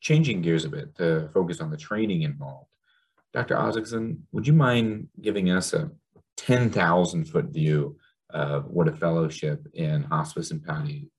Changing 0.00 0.40
gears 0.40 0.64
a 0.64 0.70
bit 0.70 0.96
to 0.96 1.28
focus 1.34 1.60
on 1.60 1.70
the 1.70 1.76
training 1.76 2.22
involved. 2.22 2.70
Dr. 3.34 3.54
Aslakson, 3.54 4.20
would 4.32 4.46
you 4.46 4.54
mind 4.54 5.08
giving 5.20 5.50
us 5.50 5.74
a 5.74 5.90
10,000 6.38 7.26
foot 7.26 7.46
view 7.46 7.98
of 8.30 8.66
what 8.68 8.88
a 8.88 8.92
fellowship 8.92 9.66
in 9.74 10.04
hospice 10.04 10.52
and 10.52 10.64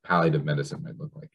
palliative 0.04 0.44
medicine 0.44 0.82
might 0.84 0.98
look 0.98 1.12
like? 1.16 1.30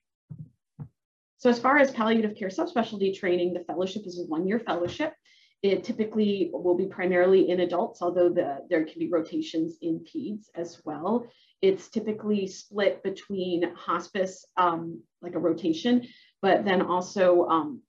So 1.38 1.51
as 1.51 1.61
far 1.61 1.79
as 1.79 1.92
palliative 1.92 2.35
care 2.37 2.49
subspecialty 2.49 3.16
training, 3.16 3.55
the 3.55 3.61
fellowship 3.61 4.07
is 4.07 4.18
a 4.18 4.25
one-year 4.25 4.59
fellowship. 4.59 5.14
It 5.62 5.85
typically 5.85 6.51
will 6.53 6.77
be 6.77 6.87
primarily 6.87 7.51
in 7.51 7.61
adults, 7.61 8.03
although 8.03 8.29
the, 8.29 8.66
there 8.68 8.85
can 8.85 8.98
be 8.98 9.09
rotations 9.09 9.77
in 9.81 10.01
peds 10.01 10.46
as 10.57 10.81
well. 10.85 11.27
It's 11.61 11.88
typically 11.88 12.48
split 12.48 13.03
between 13.05 13.72
hospice, 13.77 14.44
um, 14.57 15.01
like 15.20 15.37
a 15.37 15.38
rotation, 15.38 16.03
but 16.40 16.64
then 16.64 16.83
also 16.83 17.46
um, 17.46 17.83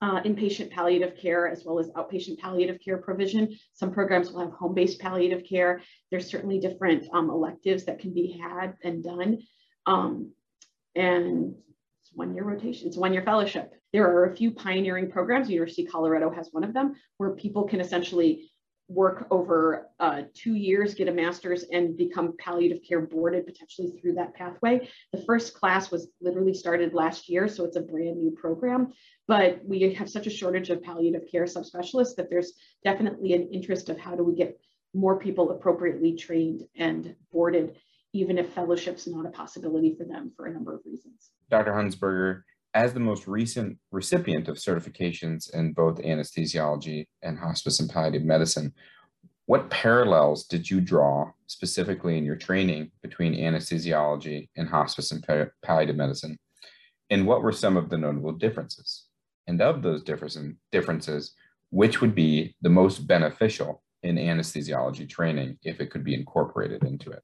uh, 0.00 0.22
inpatient 0.22 0.70
palliative 0.70 1.16
care 1.16 1.46
as 1.46 1.62
well 1.64 1.78
as 1.78 1.90
outpatient 1.90 2.38
palliative 2.38 2.80
care 2.82 2.96
provision. 2.96 3.54
Some 3.74 3.92
programs 3.92 4.32
will 4.32 4.40
have 4.40 4.52
home-based 4.52 4.98
palliative 4.98 5.44
care. 5.46 5.82
There's 6.10 6.26
certainly 6.26 6.58
different 6.58 7.06
um, 7.12 7.28
electives 7.28 7.84
that 7.84 8.00
can 8.00 8.14
be 8.14 8.40
had 8.42 8.74
and 8.82 9.04
done. 9.04 9.42
Um, 9.86 10.32
and 10.96 11.54
it's 12.00 12.10
one-year 12.14 12.44
rotation, 12.44 12.88
it's 12.88 12.96
one-year 12.96 13.22
fellowship. 13.22 13.74
There 13.92 14.06
are 14.06 14.26
a 14.26 14.36
few 14.36 14.50
pioneering 14.50 15.10
programs. 15.10 15.50
University 15.50 15.84
of 15.84 15.92
Colorado 15.92 16.30
has 16.30 16.48
one 16.52 16.64
of 16.64 16.72
them 16.72 16.94
where 17.18 17.30
people 17.30 17.64
can 17.64 17.80
essentially 17.80 18.50
work 18.88 19.26
over 19.30 19.88
uh, 20.00 20.22
two 20.34 20.54
years, 20.54 20.94
get 20.94 21.08
a 21.08 21.12
master's, 21.12 21.64
and 21.64 21.96
become 21.96 22.34
palliative 22.38 22.82
care 22.86 23.00
boarded 23.00 23.46
potentially 23.46 23.92
through 24.00 24.14
that 24.14 24.34
pathway. 24.34 24.88
The 25.12 25.22
first 25.22 25.54
class 25.54 25.90
was 25.90 26.08
literally 26.20 26.54
started 26.54 26.94
last 26.94 27.28
year, 27.28 27.48
so 27.48 27.64
it's 27.64 27.76
a 27.76 27.80
brand 27.80 28.18
new 28.18 28.30
program. 28.32 28.92
But 29.28 29.60
we 29.64 29.92
have 29.94 30.10
such 30.10 30.26
a 30.26 30.30
shortage 30.30 30.70
of 30.70 30.82
palliative 30.82 31.22
care 31.30 31.44
subspecialists 31.44 32.16
that 32.16 32.28
there's 32.28 32.52
definitely 32.84 33.34
an 33.34 33.48
interest 33.52 33.88
of 33.88 33.98
how 33.98 34.14
do 34.14 34.24
we 34.24 34.34
get 34.34 34.58
more 34.94 35.18
people 35.18 35.50
appropriately 35.50 36.14
trained 36.14 36.64
and 36.76 37.14
boarded, 37.32 37.76
even 38.12 38.36
if 38.36 38.52
fellowship's 38.52 39.06
not 39.06 39.26
a 39.26 39.30
possibility 39.30 39.94
for 39.96 40.04
them 40.04 40.32
for 40.36 40.46
a 40.46 40.52
number 40.52 40.74
of 40.74 40.80
reasons. 40.84 41.30
Dr. 41.50 41.72
Hunsberger, 41.72 42.42
as 42.74 42.94
the 42.94 43.00
most 43.00 43.26
recent 43.26 43.78
recipient 43.90 44.48
of 44.48 44.56
certifications 44.56 45.52
in 45.54 45.72
both 45.72 45.98
anesthesiology 45.98 47.06
and 47.22 47.38
hospice 47.38 47.80
and 47.80 47.90
palliative 47.90 48.24
medicine, 48.24 48.72
what 49.46 49.68
parallels 49.70 50.46
did 50.46 50.70
you 50.70 50.80
draw 50.80 51.30
specifically 51.46 52.16
in 52.16 52.24
your 52.24 52.36
training 52.36 52.90
between 53.02 53.34
anesthesiology 53.34 54.48
and 54.56 54.68
hospice 54.68 55.12
and 55.12 55.26
palliative 55.62 55.96
medicine? 55.96 56.38
And 57.10 57.26
what 57.26 57.42
were 57.42 57.52
some 57.52 57.76
of 57.76 57.90
the 57.90 57.98
notable 57.98 58.32
differences? 58.32 59.06
And 59.46 59.60
of 59.60 59.82
those 59.82 60.02
differences, 60.02 61.34
which 61.70 62.00
would 62.00 62.14
be 62.14 62.54
the 62.62 62.70
most 62.70 63.06
beneficial 63.06 63.82
in 64.02 64.16
anesthesiology 64.16 65.08
training 65.08 65.58
if 65.62 65.80
it 65.80 65.90
could 65.90 66.04
be 66.04 66.14
incorporated 66.14 66.84
into 66.84 67.10
it? 67.10 67.22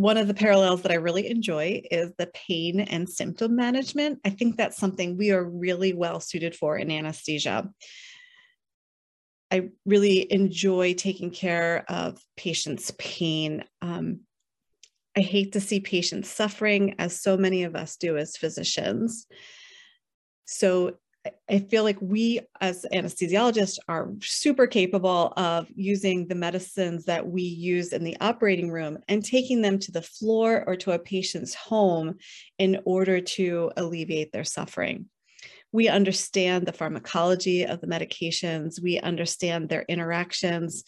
One 0.00 0.16
of 0.16 0.28
the 0.28 0.34
parallels 0.34 0.80
that 0.80 0.92
I 0.92 0.94
really 0.94 1.28
enjoy 1.28 1.82
is 1.90 2.10
the 2.16 2.28
pain 2.28 2.80
and 2.80 3.06
symptom 3.06 3.54
management. 3.54 4.18
I 4.24 4.30
think 4.30 4.56
that's 4.56 4.78
something 4.78 5.18
we 5.18 5.30
are 5.30 5.44
really 5.44 5.92
well 5.92 6.20
suited 6.20 6.54
for 6.54 6.78
in 6.78 6.90
anesthesia. 6.90 7.68
I 9.50 9.68
really 9.84 10.32
enjoy 10.32 10.94
taking 10.94 11.30
care 11.30 11.84
of 11.86 12.18
patients' 12.34 12.92
pain. 12.96 13.62
Um, 13.82 14.20
I 15.14 15.20
hate 15.20 15.52
to 15.52 15.60
see 15.60 15.80
patients 15.80 16.30
suffering, 16.30 16.94
as 16.98 17.20
so 17.20 17.36
many 17.36 17.64
of 17.64 17.76
us 17.76 17.96
do 17.96 18.16
as 18.16 18.38
physicians. 18.38 19.26
So 20.46 20.94
I 21.50 21.58
feel 21.58 21.82
like 21.82 21.98
we 22.00 22.40
as 22.60 22.86
anesthesiologists 22.92 23.78
are 23.88 24.10
super 24.22 24.66
capable 24.66 25.34
of 25.36 25.68
using 25.74 26.26
the 26.26 26.34
medicines 26.34 27.04
that 27.04 27.26
we 27.26 27.42
use 27.42 27.92
in 27.92 28.04
the 28.04 28.16
operating 28.20 28.70
room 28.70 28.98
and 29.06 29.22
taking 29.22 29.60
them 29.60 29.78
to 29.80 29.92
the 29.92 30.00
floor 30.00 30.64
or 30.66 30.76
to 30.76 30.92
a 30.92 30.98
patient's 30.98 31.54
home 31.54 32.16
in 32.58 32.80
order 32.86 33.20
to 33.20 33.70
alleviate 33.76 34.32
their 34.32 34.44
suffering. 34.44 35.06
We 35.72 35.88
understand 35.88 36.66
the 36.66 36.72
pharmacology 36.72 37.64
of 37.64 37.80
the 37.80 37.86
medications, 37.86 38.82
we 38.82 38.98
understand 38.98 39.68
their 39.68 39.84
interactions, 39.88 40.84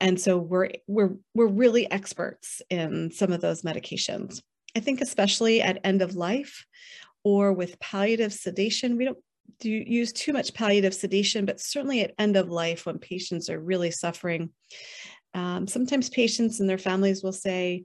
and 0.00 0.18
so 0.18 0.38
we're 0.38 0.70
we're 0.86 1.16
we're 1.34 1.48
really 1.48 1.90
experts 1.90 2.62
in 2.70 3.10
some 3.10 3.32
of 3.32 3.40
those 3.40 3.62
medications. 3.62 4.40
I 4.74 4.80
think 4.80 5.00
especially 5.00 5.60
at 5.60 5.80
end 5.84 6.02
of 6.02 6.16
life 6.16 6.64
or 7.24 7.52
with 7.52 7.78
palliative 7.78 8.32
sedation, 8.32 8.96
we 8.96 9.04
don't 9.04 9.18
do 9.60 9.70
you 9.70 9.84
use 9.86 10.12
too 10.12 10.32
much 10.32 10.54
palliative 10.54 10.94
sedation, 10.94 11.44
but 11.44 11.60
certainly 11.60 12.00
at 12.00 12.14
end 12.18 12.36
of 12.36 12.50
life 12.50 12.86
when 12.86 12.98
patients 12.98 13.48
are 13.48 13.60
really 13.60 13.90
suffering. 13.90 14.50
Um, 15.34 15.66
sometimes 15.66 16.10
patients 16.10 16.60
and 16.60 16.68
their 16.68 16.78
families 16.78 17.22
will 17.22 17.32
say, 17.32 17.84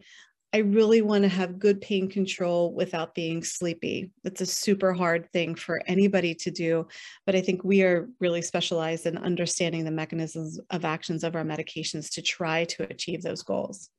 I 0.53 0.59
really 0.59 1.01
want 1.01 1.23
to 1.23 1.29
have 1.29 1.59
good 1.59 1.81
pain 1.81 2.09
control 2.09 2.73
without 2.73 3.13
being 3.13 3.43
sleepy. 3.43 4.11
It's 4.23 4.41
a 4.41 4.45
super 4.45 4.93
hard 4.93 5.29
thing 5.31 5.55
for 5.55 5.81
anybody 5.85 6.33
to 6.35 6.51
do, 6.51 6.87
but 7.25 7.35
I 7.35 7.41
think 7.41 7.63
we 7.63 7.83
are 7.83 8.09
really 8.19 8.41
specialized 8.41 9.05
in 9.05 9.17
understanding 9.17 9.83
the 9.83 9.91
mechanisms 9.91 10.59
of 10.69 10.85
actions 10.85 11.23
of 11.23 11.35
our 11.35 11.43
medications 11.43 12.11
to 12.13 12.21
try 12.21 12.63
to 12.65 12.83
achieve 12.89 13.21
those 13.21 13.43
goals. 13.43 13.89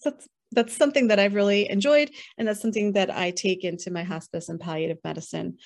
So 0.00 0.10
that's, 0.10 0.28
that's 0.52 0.76
something 0.76 1.08
that 1.08 1.18
I've 1.18 1.34
really 1.34 1.70
enjoyed, 1.70 2.10
and 2.36 2.46
that's 2.46 2.60
something 2.60 2.92
that 2.92 3.10
I 3.10 3.30
take 3.30 3.64
into 3.64 3.90
my 3.90 4.02
hospice 4.02 4.48
and 4.48 4.60
palliative 4.60 4.98
medicine 5.02 5.58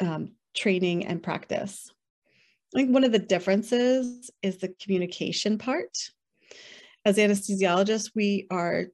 um, 0.00 0.32
training 0.54 1.06
and 1.06 1.22
practice. 1.22 1.90
I 2.74 2.78
think 2.78 2.92
one 2.92 3.04
of 3.04 3.12
the 3.12 3.18
differences 3.18 4.30
is 4.42 4.58
the 4.58 4.74
communication 4.82 5.58
part. 5.58 5.96
As 7.04 7.16
anesthesiologists, 7.16 8.10
we 8.14 8.46
are 8.50 8.86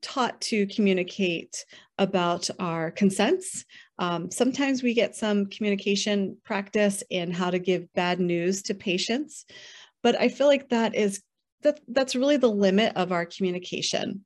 taught 0.00 0.40
to 0.40 0.66
communicate 0.68 1.64
about 1.98 2.48
our 2.60 2.90
consents. 2.90 3.64
Um, 3.98 4.30
sometimes 4.30 4.82
we 4.82 4.94
get 4.94 5.16
some 5.16 5.46
communication 5.46 6.36
practice 6.44 7.02
in 7.10 7.32
how 7.32 7.50
to 7.50 7.58
give 7.58 7.92
bad 7.94 8.20
news 8.20 8.62
to 8.62 8.74
patients, 8.74 9.44
but 10.02 10.18
I 10.20 10.28
feel 10.28 10.46
like 10.46 10.68
that 10.68 10.94
is 10.94 11.22
that 11.62 11.80
that's 11.88 12.14
really 12.14 12.36
the 12.36 12.50
limit 12.50 12.92
of 12.94 13.10
our 13.10 13.26
communication. 13.26 14.24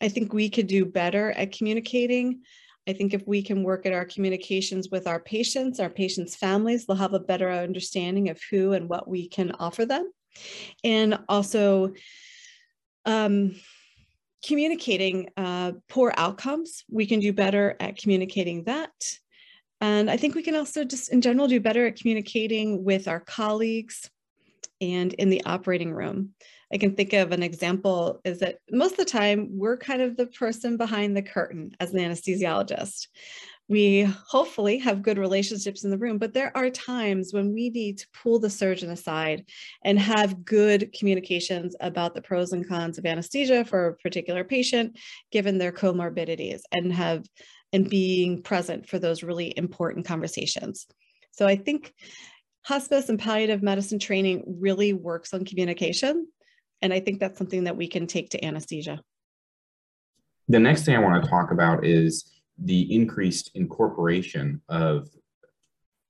I 0.00 0.08
think 0.08 0.32
we 0.32 0.48
could 0.48 0.66
do 0.66 0.86
better 0.86 1.30
at 1.32 1.52
communicating. 1.52 2.40
I 2.88 2.92
think 2.92 3.14
if 3.14 3.26
we 3.26 3.42
can 3.42 3.62
work 3.62 3.86
at 3.86 3.92
our 3.92 4.04
communications 4.04 4.88
with 4.90 5.06
our 5.06 5.20
patients, 5.20 5.78
our 5.78 5.90
patients' 5.90 6.36
families, 6.36 6.86
they'll 6.86 6.96
have 6.96 7.14
a 7.14 7.20
better 7.20 7.50
understanding 7.50 8.28
of 8.28 8.40
who 8.50 8.72
and 8.72 8.88
what 8.88 9.08
we 9.08 9.28
can 9.28 9.52
offer 9.52 9.86
them. 9.86 10.10
And 10.82 11.18
also, 11.28 11.92
um, 13.04 13.54
communicating 14.44 15.30
uh, 15.36 15.72
poor 15.88 16.12
outcomes. 16.16 16.84
We 16.90 17.06
can 17.06 17.20
do 17.20 17.32
better 17.32 17.76
at 17.80 17.96
communicating 17.96 18.64
that. 18.64 18.90
And 19.80 20.10
I 20.10 20.16
think 20.16 20.34
we 20.34 20.42
can 20.42 20.54
also 20.54 20.84
just 20.84 21.12
in 21.12 21.20
general 21.20 21.48
do 21.48 21.60
better 21.60 21.86
at 21.86 21.96
communicating 21.96 22.84
with 22.84 23.08
our 23.08 23.20
colleagues 23.20 24.08
and 24.80 25.12
in 25.14 25.30
the 25.30 25.44
operating 25.44 25.92
room. 25.92 26.30
I 26.72 26.78
can 26.78 26.94
think 26.94 27.12
of 27.12 27.32
an 27.32 27.42
example 27.42 28.20
is 28.24 28.38
that 28.40 28.58
most 28.70 28.92
of 28.92 28.98
the 28.98 29.04
time 29.04 29.48
we're 29.50 29.76
kind 29.76 30.00
of 30.00 30.16
the 30.16 30.26
person 30.26 30.76
behind 30.76 31.16
the 31.16 31.22
curtain 31.22 31.72
as 31.80 31.92
an 31.92 32.00
anesthesiologist 32.00 33.08
we 33.72 34.02
hopefully 34.02 34.76
have 34.78 35.02
good 35.02 35.16
relationships 35.16 35.82
in 35.82 35.90
the 35.90 35.96
room, 35.96 36.18
but 36.18 36.34
there 36.34 36.54
are 36.54 36.68
times 36.68 37.32
when 37.32 37.54
we 37.54 37.70
need 37.70 37.96
to 37.96 38.06
pull 38.22 38.38
the 38.38 38.50
surgeon 38.50 38.90
aside 38.90 39.46
and 39.82 39.98
have 39.98 40.44
good 40.44 40.92
communications 40.92 41.74
about 41.80 42.14
the 42.14 42.20
pros 42.20 42.52
and 42.52 42.68
cons 42.68 42.98
of 42.98 43.06
anesthesia 43.06 43.64
for 43.64 43.86
a 43.86 43.96
particular 43.96 44.44
patient, 44.44 44.98
given 45.30 45.56
their 45.56 45.72
comorbidities, 45.72 46.60
and 46.70 46.92
have 46.92 47.24
and 47.72 47.88
being 47.88 48.42
present 48.42 48.86
for 48.86 48.98
those 48.98 49.22
really 49.22 49.54
important 49.56 50.04
conversations. 50.04 50.86
So 51.30 51.46
I 51.46 51.56
think 51.56 51.94
hospice 52.66 53.08
and 53.08 53.18
palliative 53.18 53.62
medicine 53.62 53.98
training 53.98 54.44
really 54.46 54.92
works 54.92 55.32
on 55.32 55.46
communication. 55.46 56.26
And 56.82 56.92
I 56.92 57.00
think 57.00 57.20
that's 57.20 57.38
something 57.38 57.64
that 57.64 57.76
we 57.76 57.86
can 57.86 58.06
take 58.06 58.30
to 58.30 58.44
anesthesia. 58.44 59.00
The 60.48 60.58
next 60.58 60.84
thing 60.84 60.96
I 60.96 60.98
want 60.98 61.22
to 61.22 61.30
talk 61.30 61.52
about 61.52 61.86
is 61.86 62.32
the 62.58 62.94
increased 62.94 63.52
incorporation 63.54 64.60
of 64.68 65.08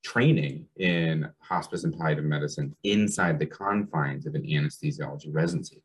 training 0.03 0.67
in 0.79 1.29
hospice 1.39 1.85
and 1.85 1.97
palliative 1.97 2.25
medicine 2.25 2.75
inside 2.83 3.39
the 3.39 3.47
confines 3.47 4.27
of 4.27 4.35
an 4.35 4.43
anesthesiology 4.43 5.29
residency. 5.33 5.83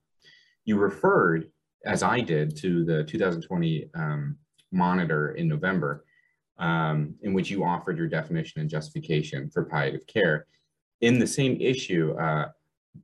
You 0.66 0.78
referred, 0.78 1.52
as 1.86 2.02
I 2.02 2.22
did, 2.22 2.58
to 2.58 2.84
the 2.84 3.04
2020 3.04 3.90
um, 3.94 4.38
monitor 4.72 5.32
in 5.36 5.48
November, 5.48 6.06
um, 6.58 7.14
in 7.22 7.34
which 7.34 7.52
you 7.52 7.64
offered 7.64 7.98
your 7.98 8.08
definition 8.08 8.62
and 8.62 8.70
justification 8.70 9.50
for 9.50 9.66
palliative 9.66 10.08
care. 10.08 10.48
In 11.02 11.20
the 11.20 11.28
same 11.28 11.62
issue, 11.62 12.16
uh, 12.20 12.48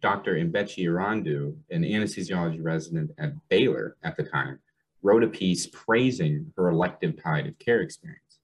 Dr. 0.02 0.36
Mbechi 0.36 0.86
Irandu, 0.86 1.56
an 1.70 1.84
anesthesiology 1.84 2.60
resident 2.62 3.12
at 3.18 3.34
Baylor 3.50 3.98
at 4.04 4.18
the 4.18 4.24
time, 4.24 4.60
wrote 5.02 5.24
a 5.24 5.28
piece 5.28 5.68
praising 5.68 6.52
her 6.56 6.70
elective 6.70 7.18
palliative 7.18 7.60
care 7.60 7.82
experience. 7.82 8.40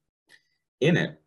In 0.80 0.96
it, 0.96 1.20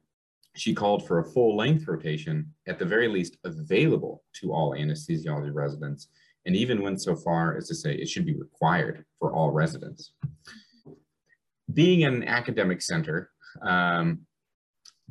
she 0.56 0.74
called 0.74 1.08
for 1.08 1.20
a 1.20 1.26
full 1.26 1.58
length 1.58 1.88
rotation, 1.88 2.54
at 2.68 2.78
the 2.78 2.86
very 2.86 3.08
least 3.08 3.38
available 3.44 4.24
to 4.34 4.54
all 4.54 4.72
anesthesiology 4.74 5.54
residents, 5.54 6.10
and 6.46 6.56
even 6.56 6.82
went 6.82 7.02
so 7.02 7.16
far 7.16 7.58
as 7.58 7.68
to 7.68 7.76
say 7.76 7.96
it 7.96 8.08
should 8.08 8.26
be 8.26 8.36
required 8.36 9.06
for 9.20 9.34
all 9.34 9.52
residents. 9.52 10.14
Being 11.74 12.04
an 12.04 12.28
academic 12.28 12.82
center, 12.82 13.32
um, 13.62 14.26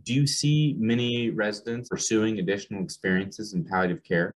do 0.05 0.14
you 0.14 0.27
see 0.27 0.77
many 0.79 1.31
residents 1.31 1.88
pursuing 1.88 2.38
additional 2.38 2.83
experiences 2.83 3.55
in 3.55 3.64
palliative 3.64 4.05
care? 4.05 4.35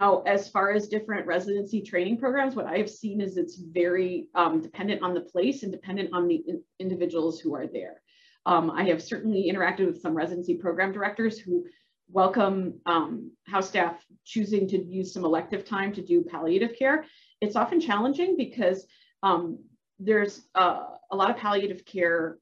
Now, 0.00 0.22
as 0.26 0.48
far 0.48 0.70
as 0.70 0.86
different 0.86 1.26
residency 1.26 1.82
training 1.82 2.18
programs, 2.18 2.54
what 2.54 2.66
I 2.66 2.78
have 2.78 2.90
seen 2.90 3.20
is 3.20 3.36
it's 3.36 3.56
very 3.56 4.28
um, 4.34 4.60
dependent 4.60 5.02
on 5.02 5.12
the 5.12 5.20
place 5.20 5.64
and 5.64 5.72
dependent 5.72 6.10
on 6.12 6.28
the 6.28 6.42
in 6.46 6.62
individuals 6.78 7.40
who 7.40 7.54
are 7.54 7.66
there. 7.66 8.00
Um, 8.46 8.70
I 8.70 8.84
have 8.84 9.02
certainly 9.02 9.50
interacted 9.52 9.86
with 9.86 10.00
some 10.00 10.14
residency 10.14 10.54
program 10.54 10.92
directors 10.92 11.38
who 11.38 11.64
welcome 12.10 12.80
um, 12.86 13.32
house 13.46 13.68
staff 13.68 14.02
choosing 14.24 14.68
to 14.68 14.82
use 14.82 15.12
some 15.12 15.24
elective 15.24 15.64
time 15.64 15.92
to 15.92 16.02
do 16.02 16.22
palliative 16.22 16.78
care. 16.78 17.04
It's 17.40 17.56
often 17.56 17.80
challenging 17.80 18.36
because 18.36 18.86
um, 19.22 19.58
there's 19.98 20.42
uh, 20.54 20.84
a 21.10 21.16
lot 21.16 21.30
of 21.30 21.36
palliative 21.36 21.84
care 21.84 22.38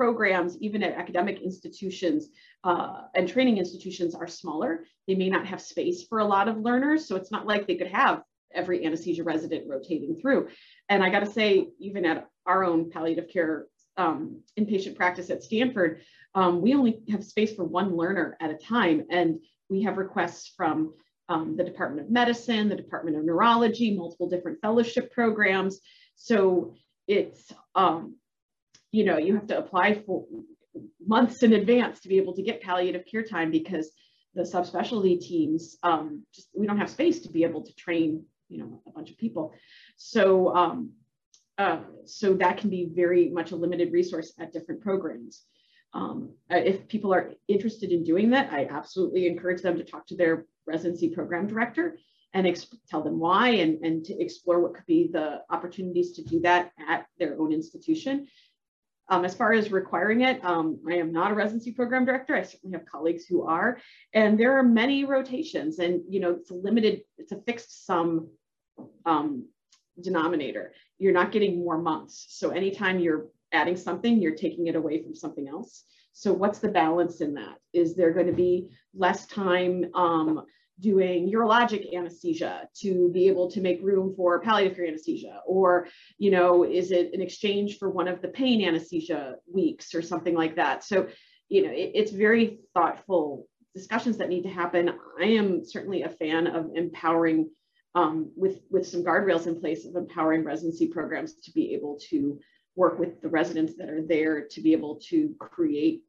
programs, 0.00 0.56
even 0.62 0.82
at 0.82 0.94
academic 0.94 1.42
institutions 1.42 2.28
uh, 2.64 3.02
and 3.14 3.28
training 3.28 3.58
institutions 3.58 4.14
are 4.14 4.26
smaller. 4.26 4.86
They 5.06 5.14
may 5.14 5.28
not 5.28 5.44
have 5.46 5.60
space 5.60 6.04
for 6.08 6.20
a 6.20 6.24
lot 6.24 6.48
of 6.48 6.56
learners. 6.56 7.06
So 7.06 7.16
it's 7.16 7.30
not 7.30 7.46
like 7.46 7.66
they 7.66 7.74
could 7.74 7.92
have 8.02 8.22
every 8.54 8.86
anesthesia 8.86 9.22
resident 9.22 9.68
rotating 9.68 10.18
through. 10.18 10.48
And 10.88 11.04
I 11.04 11.10
got 11.10 11.20
to 11.20 11.30
say, 11.30 11.68
even 11.78 12.06
at 12.06 12.26
our 12.46 12.64
own 12.64 12.90
palliative 12.90 13.28
care 13.30 13.66
um, 13.98 14.40
inpatient 14.58 14.96
practice 14.96 15.28
at 15.28 15.42
Stanford, 15.42 16.00
um, 16.34 16.62
we 16.62 16.72
only 16.72 17.02
have 17.10 17.22
space 17.22 17.54
for 17.54 17.64
one 17.64 17.94
learner 17.94 18.38
at 18.40 18.50
a 18.50 18.56
time. 18.56 19.04
And 19.10 19.40
we 19.68 19.82
have 19.82 19.98
requests 19.98 20.50
from 20.56 20.94
um, 21.28 21.56
the 21.58 21.64
Department 21.64 22.06
of 22.06 22.10
Medicine, 22.10 22.70
the 22.70 22.74
Department 22.84 23.18
of 23.18 23.24
Neurology, 23.26 23.94
multiple 23.94 24.30
different 24.30 24.62
fellowship 24.62 25.12
programs. 25.12 25.80
So 26.16 26.72
it's, 27.06 27.52
um, 27.74 28.16
you 28.92 29.04
know, 29.04 29.18
you 29.18 29.34
have 29.34 29.46
to 29.48 29.58
apply 29.58 30.02
for 30.06 30.24
months 31.04 31.42
in 31.42 31.52
advance 31.52 32.00
to 32.00 32.08
be 32.08 32.16
able 32.16 32.34
to 32.34 32.42
get 32.42 32.62
palliative 32.62 33.04
care 33.10 33.22
time 33.22 33.50
because 33.50 33.90
the 34.34 34.42
subspecialty 34.42 35.20
teams 35.20 35.76
um, 35.82 36.24
just 36.32 36.48
we 36.54 36.66
don't 36.66 36.78
have 36.78 36.90
space 36.90 37.20
to 37.20 37.28
be 37.28 37.42
able 37.42 37.62
to 37.62 37.74
train 37.74 38.24
you 38.48 38.58
know 38.58 38.82
a 38.86 38.90
bunch 38.90 39.10
of 39.10 39.18
people. 39.18 39.52
So 39.96 40.54
um, 40.54 40.92
uh, 41.58 41.80
so 42.06 42.34
that 42.34 42.58
can 42.58 42.70
be 42.70 42.90
very 42.92 43.28
much 43.28 43.50
a 43.50 43.56
limited 43.56 43.92
resource 43.92 44.32
at 44.38 44.52
different 44.52 44.80
programs. 44.80 45.44
Um, 45.92 46.34
if 46.48 46.86
people 46.86 47.12
are 47.12 47.32
interested 47.48 47.90
in 47.90 48.04
doing 48.04 48.30
that 48.30 48.52
i 48.52 48.64
absolutely 48.70 49.26
encourage 49.26 49.60
them 49.60 49.76
to 49.76 49.82
talk 49.82 50.06
to 50.06 50.14
their 50.14 50.46
residency 50.64 51.08
program 51.08 51.48
director 51.48 51.98
and 52.32 52.46
tell 52.88 53.02
them 53.02 53.18
why 53.18 53.48
and, 53.48 53.84
and 53.84 54.04
to 54.04 54.16
explore 54.20 54.60
what 54.60 54.74
could 54.74 54.86
be 54.86 55.10
the 55.12 55.42
opportunities 55.50 56.12
to 56.12 56.22
do 56.22 56.38
that 56.42 56.70
at 56.88 57.06
their 57.18 57.40
own 57.40 57.52
institution 57.52 58.28
um, 59.10 59.24
as 59.24 59.34
far 59.34 59.52
as 59.52 59.72
requiring 59.72 60.22
it, 60.22 60.42
um, 60.44 60.78
I 60.88 60.94
am 60.94 61.12
not 61.12 61.32
a 61.32 61.34
residency 61.34 61.72
program 61.72 62.04
director. 62.04 62.36
I 62.36 62.42
certainly 62.42 62.78
have 62.78 62.86
colleagues 62.86 63.26
who 63.26 63.42
are, 63.42 63.78
and 64.14 64.38
there 64.38 64.56
are 64.56 64.62
many 64.62 65.04
rotations 65.04 65.80
and, 65.80 66.02
you 66.08 66.20
know, 66.20 66.32
it's 66.32 66.50
a 66.50 66.54
limited, 66.54 67.02
it's 67.18 67.32
a 67.32 67.42
fixed 67.42 67.86
sum 67.86 68.28
um, 69.04 69.48
denominator. 70.00 70.72
You're 70.98 71.12
not 71.12 71.32
getting 71.32 71.58
more 71.58 71.78
months. 71.78 72.26
So 72.30 72.50
anytime 72.50 73.00
you're 73.00 73.26
adding 73.52 73.76
something, 73.76 74.22
you're 74.22 74.36
taking 74.36 74.68
it 74.68 74.76
away 74.76 75.02
from 75.02 75.14
something 75.14 75.48
else. 75.48 75.84
So 76.12 76.32
what's 76.32 76.60
the 76.60 76.68
balance 76.68 77.20
in 77.20 77.34
that? 77.34 77.56
Is 77.72 77.96
there 77.96 78.12
going 78.12 78.26
to 78.26 78.32
be 78.32 78.70
less 78.94 79.26
time 79.26 79.86
um, 79.94 80.44
doing 80.80 81.30
urologic 81.30 81.94
anesthesia 81.94 82.68
to 82.80 83.10
be 83.12 83.28
able 83.28 83.50
to 83.50 83.60
make 83.60 83.82
room 83.82 84.14
for 84.16 84.40
palliative 84.40 84.76
care 84.76 84.86
anesthesia? 84.86 85.40
Or 85.46 85.88
you 86.18 86.30
know 86.30 86.64
is 86.64 86.90
it 86.90 87.12
an 87.12 87.20
exchange 87.20 87.78
for 87.78 87.90
one 87.90 88.08
of 88.08 88.22
the 88.22 88.28
pain 88.28 88.66
anesthesia 88.66 89.36
weeks 89.52 89.94
or 89.94 90.02
something 90.02 90.34
like 90.34 90.56
that? 90.56 90.84
So 90.84 91.08
you 91.48 91.64
know 91.64 91.70
it, 91.70 91.92
it's 91.94 92.12
very 92.12 92.60
thoughtful 92.74 93.46
discussions 93.74 94.16
that 94.18 94.28
need 94.28 94.42
to 94.42 94.48
happen. 94.48 94.90
I 95.20 95.26
am 95.26 95.64
certainly 95.64 96.02
a 96.02 96.08
fan 96.08 96.46
of 96.46 96.70
empowering 96.74 97.50
um, 97.94 98.30
with 98.36 98.60
with 98.70 98.86
some 98.86 99.04
guardrails 99.04 99.46
in 99.46 99.60
place 99.60 99.84
of 99.84 99.96
empowering 99.96 100.44
residency 100.44 100.88
programs 100.88 101.34
to 101.42 101.52
be 101.52 101.74
able 101.74 101.98
to 102.10 102.40
work 102.76 102.98
with 102.98 103.20
the 103.20 103.28
residents 103.28 103.76
that 103.76 103.88
are 103.88 104.02
there 104.02 104.46
to 104.48 104.60
be 104.60 104.72
able 104.72 105.00
to 105.08 105.34
create 105.38 106.02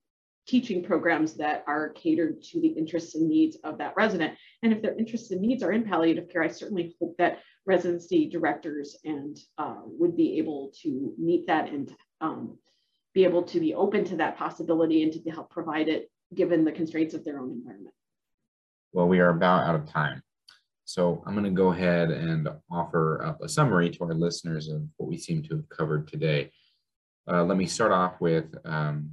teaching 0.48 0.84
programs 0.84 1.36
that 1.36 1.64
are 1.68 1.90
catered 1.90 2.42
to 2.42 2.60
the 2.62 2.68
interests 2.68 3.16
and 3.16 3.28
needs 3.28 3.58
of 3.64 3.78
that 3.78 3.94
resident. 3.96 4.38
And 4.64 4.74
if 4.74 4.82
their 4.82 4.98
interests 4.98 5.32
and 5.32 5.42
needs 5.42 5.64
are 5.64 5.72
in 5.72 5.84
palliative 5.84 6.30
care, 6.30 6.44
I 6.44 6.48
certainly 6.48 6.96
hope 7.00 7.16
that 7.18 7.40
residency 7.66 8.28
directors 8.28 8.98
and 9.06 9.38
uh, 9.58 9.82
would 9.86 10.18
be 10.18 10.38
able 10.40 10.72
to 10.82 11.14
meet 11.18 11.48
that 11.48 11.70
and 11.70 11.94
um, 12.20 12.58
be 13.14 13.24
able 13.24 13.44
to 13.44 13.60
be 13.60 13.74
open 13.74 14.04
to 14.06 14.16
that 14.18 14.38
possibility 14.38 15.04
and 15.04 15.14
to 15.14 15.32
help 15.32 15.50
provide 15.52 15.88
it 15.88 16.10
given 16.34 16.66
the 16.66 16.72
constraints 16.72 17.14
of 17.14 17.24
their 17.24 17.40
own 17.40 17.52
environment. 17.52 17.94
Well, 18.94 19.08
we 19.08 19.20
are 19.20 19.30
about 19.30 19.68
out 19.68 19.76
of 19.76 19.86
time. 19.86 20.24
So 20.86 21.24
I'm 21.26 21.34
going 21.34 21.46
to 21.46 21.52
go 21.52 21.72
ahead 21.72 22.12
and 22.12 22.50
offer 22.70 23.24
up 23.24 23.42
a 23.42 23.48
summary 23.48 23.90
to 23.92 24.04
our 24.04 24.14
listeners 24.14 24.68
of 24.68 24.82
what 24.98 25.08
we 25.08 25.18
seem 25.18 25.44
to 25.44 25.56
have 25.56 25.70
covered 25.70 26.08
today. 26.08 26.52
Uh, 27.32 27.44
let 27.44 27.58
me 27.58 27.66
start 27.66 27.92
off 27.92 28.20
with, 28.20 28.54
um, 28.66 29.12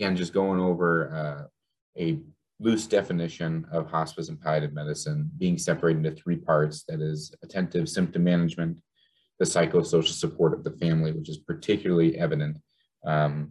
again, 0.00 0.16
just 0.16 0.32
going 0.32 0.58
over 0.58 1.14
uh, 1.14 2.00
a 2.00 2.18
loose 2.58 2.86
definition 2.86 3.66
of 3.70 3.90
hospice 3.90 4.30
and 4.30 4.40
palliative 4.40 4.72
medicine 4.72 5.30
being 5.36 5.58
separated 5.58 6.06
into 6.06 6.22
three 6.22 6.36
parts 6.36 6.84
that 6.88 7.02
is 7.02 7.34
attentive 7.42 7.86
symptom 7.86 8.24
management, 8.24 8.78
the 9.38 9.44
psychosocial 9.44 10.08
support 10.08 10.54
of 10.54 10.64
the 10.64 10.70
family, 10.78 11.12
which 11.12 11.28
is 11.28 11.36
particularly 11.36 12.18
evident 12.18 12.56
um, 13.04 13.50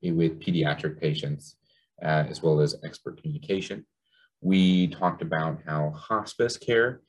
with 0.00 0.38
pediatric 0.38 1.00
patients, 1.00 1.56
uh, 2.04 2.24
as 2.28 2.40
well 2.40 2.60
as 2.60 2.76
expert 2.84 3.20
communication. 3.20 3.84
We 4.40 4.88
talked 4.88 5.22
about 5.22 5.58
how 5.66 5.90
hospice 5.90 6.56
care 6.56 7.00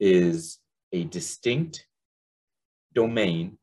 is 0.00 0.60
a 0.92 1.04
distinct 1.04 1.86
domain 2.94 3.58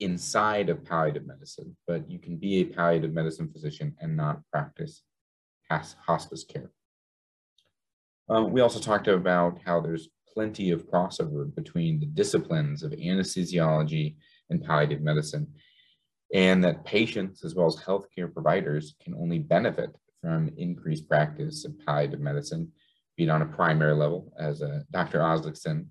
inside 0.00 0.68
of 0.68 0.84
palliative 0.84 1.26
medicine, 1.26 1.76
but 1.86 2.10
you 2.10 2.18
can 2.18 2.36
be 2.36 2.60
a 2.60 2.64
palliative 2.64 3.12
medicine 3.12 3.50
physician 3.50 3.94
and 4.00 4.16
not 4.16 4.40
practice 4.52 5.02
hospice 5.70 6.44
care. 6.44 6.70
Um, 8.28 8.52
we 8.52 8.60
also 8.60 8.80
talked 8.80 9.08
about 9.08 9.58
how 9.64 9.80
there's 9.80 10.08
plenty 10.32 10.70
of 10.70 10.86
crossover 10.86 11.52
between 11.54 11.98
the 11.98 12.06
disciplines 12.06 12.82
of 12.82 12.92
anesthesiology 12.92 14.16
and 14.50 14.62
palliative 14.62 15.00
medicine, 15.00 15.46
and 16.34 16.62
that 16.62 16.84
patients 16.84 17.44
as 17.44 17.54
well 17.54 17.66
as 17.66 17.76
healthcare 17.76 18.32
providers 18.32 18.94
can 19.02 19.14
only 19.14 19.38
benefit 19.38 19.90
from 20.20 20.50
increased 20.56 21.08
practice 21.08 21.64
of 21.64 21.78
palliative 21.86 22.20
medicine, 22.20 22.70
be 23.16 23.24
it 23.24 23.30
on 23.30 23.42
a 23.42 23.46
primary 23.46 23.94
level, 23.94 24.32
as 24.38 24.60
uh, 24.62 24.80
Dr. 24.90 25.20
Aslakson 25.20 25.86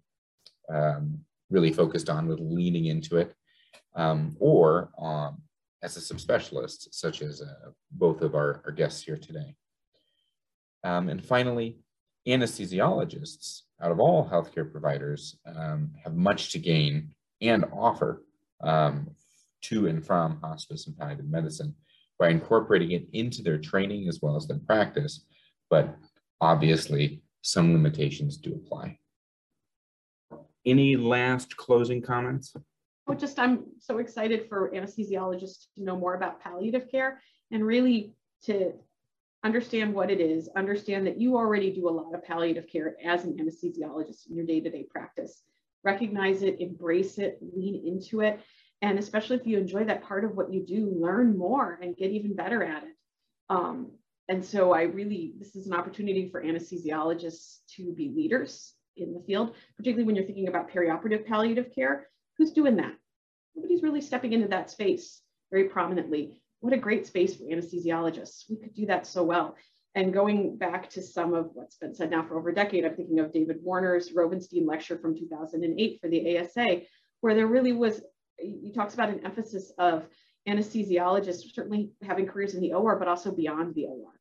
um, 0.71 1.19
really 1.49 1.71
focused 1.71 2.09
on 2.09 2.27
with 2.27 2.39
leaning 2.39 2.85
into 2.85 3.17
it, 3.17 3.33
um, 3.95 4.35
or 4.39 4.89
um, 4.99 5.41
as 5.81 5.97
a 5.97 5.99
subspecialist, 5.99 6.87
such 6.91 7.21
as 7.21 7.41
uh, 7.41 7.69
both 7.91 8.21
of 8.21 8.35
our, 8.35 8.61
our 8.65 8.71
guests 8.71 9.03
here 9.03 9.17
today. 9.17 9.55
Um, 10.83 11.09
and 11.09 11.23
finally, 11.23 11.77
anesthesiologists, 12.27 13.61
out 13.81 13.91
of 13.91 13.99
all 13.99 14.27
healthcare 14.27 14.69
providers, 14.69 15.37
um, 15.45 15.91
have 16.03 16.15
much 16.15 16.51
to 16.51 16.59
gain 16.59 17.11
and 17.41 17.65
offer 17.73 18.23
um, 18.61 19.09
to 19.61 19.87
and 19.87 20.05
from 20.05 20.39
hospice 20.41 20.87
and 20.87 20.97
palliative 20.97 21.27
medicine 21.27 21.75
by 22.17 22.29
incorporating 22.29 22.91
it 22.91 23.07
into 23.13 23.41
their 23.41 23.57
training 23.57 24.07
as 24.07 24.19
well 24.21 24.35
as 24.35 24.47
their 24.47 24.59
practice. 24.59 25.25
But 25.69 25.95
obviously, 26.39 27.21
some 27.41 27.73
limitations 27.73 28.37
do 28.37 28.53
apply. 28.53 28.97
Any 30.65 30.95
last 30.95 31.55
closing 31.57 32.01
comments? 32.01 32.55
Just 33.17 33.39
I'm 33.39 33.65
so 33.79 33.99
excited 33.99 34.49
for 34.49 34.71
anesthesiologists 34.71 35.73
to 35.75 35.83
know 35.83 35.97
more 35.97 36.15
about 36.15 36.41
palliative 36.41 36.91
care 36.91 37.21
and 37.51 37.65
really 37.65 38.13
to 38.43 38.73
understand 39.43 39.93
what 39.93 40.09
it 40.09 40.19
is, 40.19 40.49
understand 40.55 41.05
that 41.07 41.21
you 41.21 41.37
already 41.37 41.71
do 41.71 41.87
a 41.87 41.91
lot 41.91 42.13
of 42.13 42.23
palliative 42.23 42.67
care 42.67 42.95
as 43.05 43.23
an 43.23 43.37
anesthesiologist 43.37 44.27
in 44.29 44.35
your 44.35 44.45
day-to-day 44.45 44.87
practice. 44.89 45.43
Recognize 45.83 46.41
it, 46.41 46.59
embrace 46.59 47.19
it, 47.19 47.37
lean 47.41 47.87
into 47.87 48.21
it, 48.21 48.41
and 48.81 48.97
especially 48.99 49.37
if 49.37 49.45
you 49.45 49.57
enjoy 49.57 49.83
that 49.85 50.03
part 50.03 50.25
of 50.25 50.35
what 50.35 50.51
you 50.51 50.65
do, 50.65 50.91
learn 50.99 51.37
more 51.37 51.79
and 51.81 51.95
get 51.95 52.11
even 52.11 52.35
better 52.35 52.63
at 52.63 52.83
it. 52.83 52.95
Um, 53.49 53.91
and 54.27 54.43
so 54.43 54.73
I 54.73 54.81
really, 54.83 55.33
this 55.37 55.55
is 55.55 55.67
an 55.67 55.73
opportunity 55.73 56.27
for 56.29 56.43
anesthesiologists 56.43 57.59
to 57.75 57.93
be 57.93 58.11
leaders 58.15 58.73
in 58.97 59.13
the 59.13 59.21
field, 59.21 59.55
particularly 59.77 60.05
when 60.05 60.15
you're 60.15 60.25
thinking 60.25 60.47
about 60.47 60.71
perioperative 60.71 61.27
palliative 61.27 61.73
care. 61.73 62.07
Who's 62.37 62.51
doing 62.51 62.75
that? 62.77 62.93
Nobody's 63.55 63.83
really 63.83 64.01
stepping 64.01 64.33
into 64.33 64.47
that 64.49 64.69
space 64.69 65.21
very 65.51 65.65
prominently. 65.69 66.33
What 66.59 66.73
a 66.73 66.77
great 66.77 67.05
space 67.05 67.35
for 67.35 67.43
anesthesiologists. 67.43 68.49
We 68.49 68.57
could 68.57 68.73
do 68.73 68.85
that 68.87 69.07
so 69.07 69.23
well. 69.23 69.55
And 69.93 70.13
going 70.13 70.57
back 70.57 70.89
to 70.91 71.01
some 71.01 71.33
of 71.33 71.51
what's 71.53 71.77
been 71.77 71.95
said 71.95 72.11
now 72.11 72.23
for 72.23 72.37
over 72.37 72.49
a 72.49 72.55
decade, 72.55 72.83
I'm 72.83 72.95
thinking 72.95 73.19
of 73.19 73.31
David 73.31 73.59
Warner's 73.61 74.11
Rovenstine 74.11 74.67
lecture 74.67 74.97
from 74.97 75.17
2008 75.17 75.99
for 76.01 76.09
the 76.09 76.37
ASA, 76.37 76.81
where 77.21 77.33
there 77.33 77.47
really 77.47 77.71
was 77.71 78.01
he 78.37 78.71
talks 78.73 78.93
about 78.93 79.09
an 79.09 79.25
emphasis 79.25 79.71
of 79.77 80.05
anesthesiologists 80.47 81.53
certainly 81.53 81.91
having 82.03 82.27
careers 82.27 82.53
in 82.53 82.61
the 82.61 82.73
OR, 82.73 82.97
but 82.97 83.07
also 83.07 83.31
beyond 83.31 83.73
the 83.75 83.85
OR. 83.85 84.11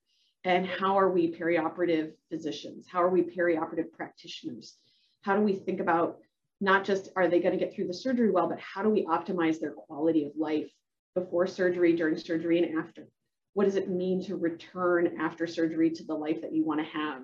And 0.44 0.66
how 0.66 0.98
are 0.98 1.10
we 1.10 1.32
perioperative 1.32 2.12
physicians? 2.30 2.86
How 2.88 3.02
are 3.02 3.08
we 3.08 3.22
perioperative 3.22 3.92
practitioners? 3.92 4.76
How 5.22 5.34
do 5.34 5.42
we 5.42 5.54
think 5.54 5.80
about 5.80 6.18
not 6.64 6.84
just 6.84 7.10
are 7.14 7.28
they 7.28 7.40
going 7.40 7.56
to 7.56 7.62
get 7.62 7.74
through 7.74 7.86
the 7.86 7.94
surgery 7.94 8.30
well, 8.30 8.48
but 8.48 8.58
how 8.58 8.82
do 8.82 8.88
we 8.88 9.04
optimize 9.04 9.60
their 9.60 9.72
quality 9.72 10.24
of 10.24 10.32
life 10.36 10.70
before 11.14 11.46
surgery, 11.46 11.94
during 11.94 12.16
surgery, 12.16 12.62
and 12.62 12.78
after? 12.78 13.06
What 13.52 13.66
does 13.66 13.76
it 13.76 13.90
mean 13.90 14.24
to 14.24 14.36
return 14.36 15.20
after 15.20 15.46
surgery 15.46 15.90
to 15.90 16.04
the 16.04 16.14
life 16.14 16.40
that 16.40 16.54
you 16.54 16.64
want 16.64 16.80
to 16.80 16.86
have 16.86 17.22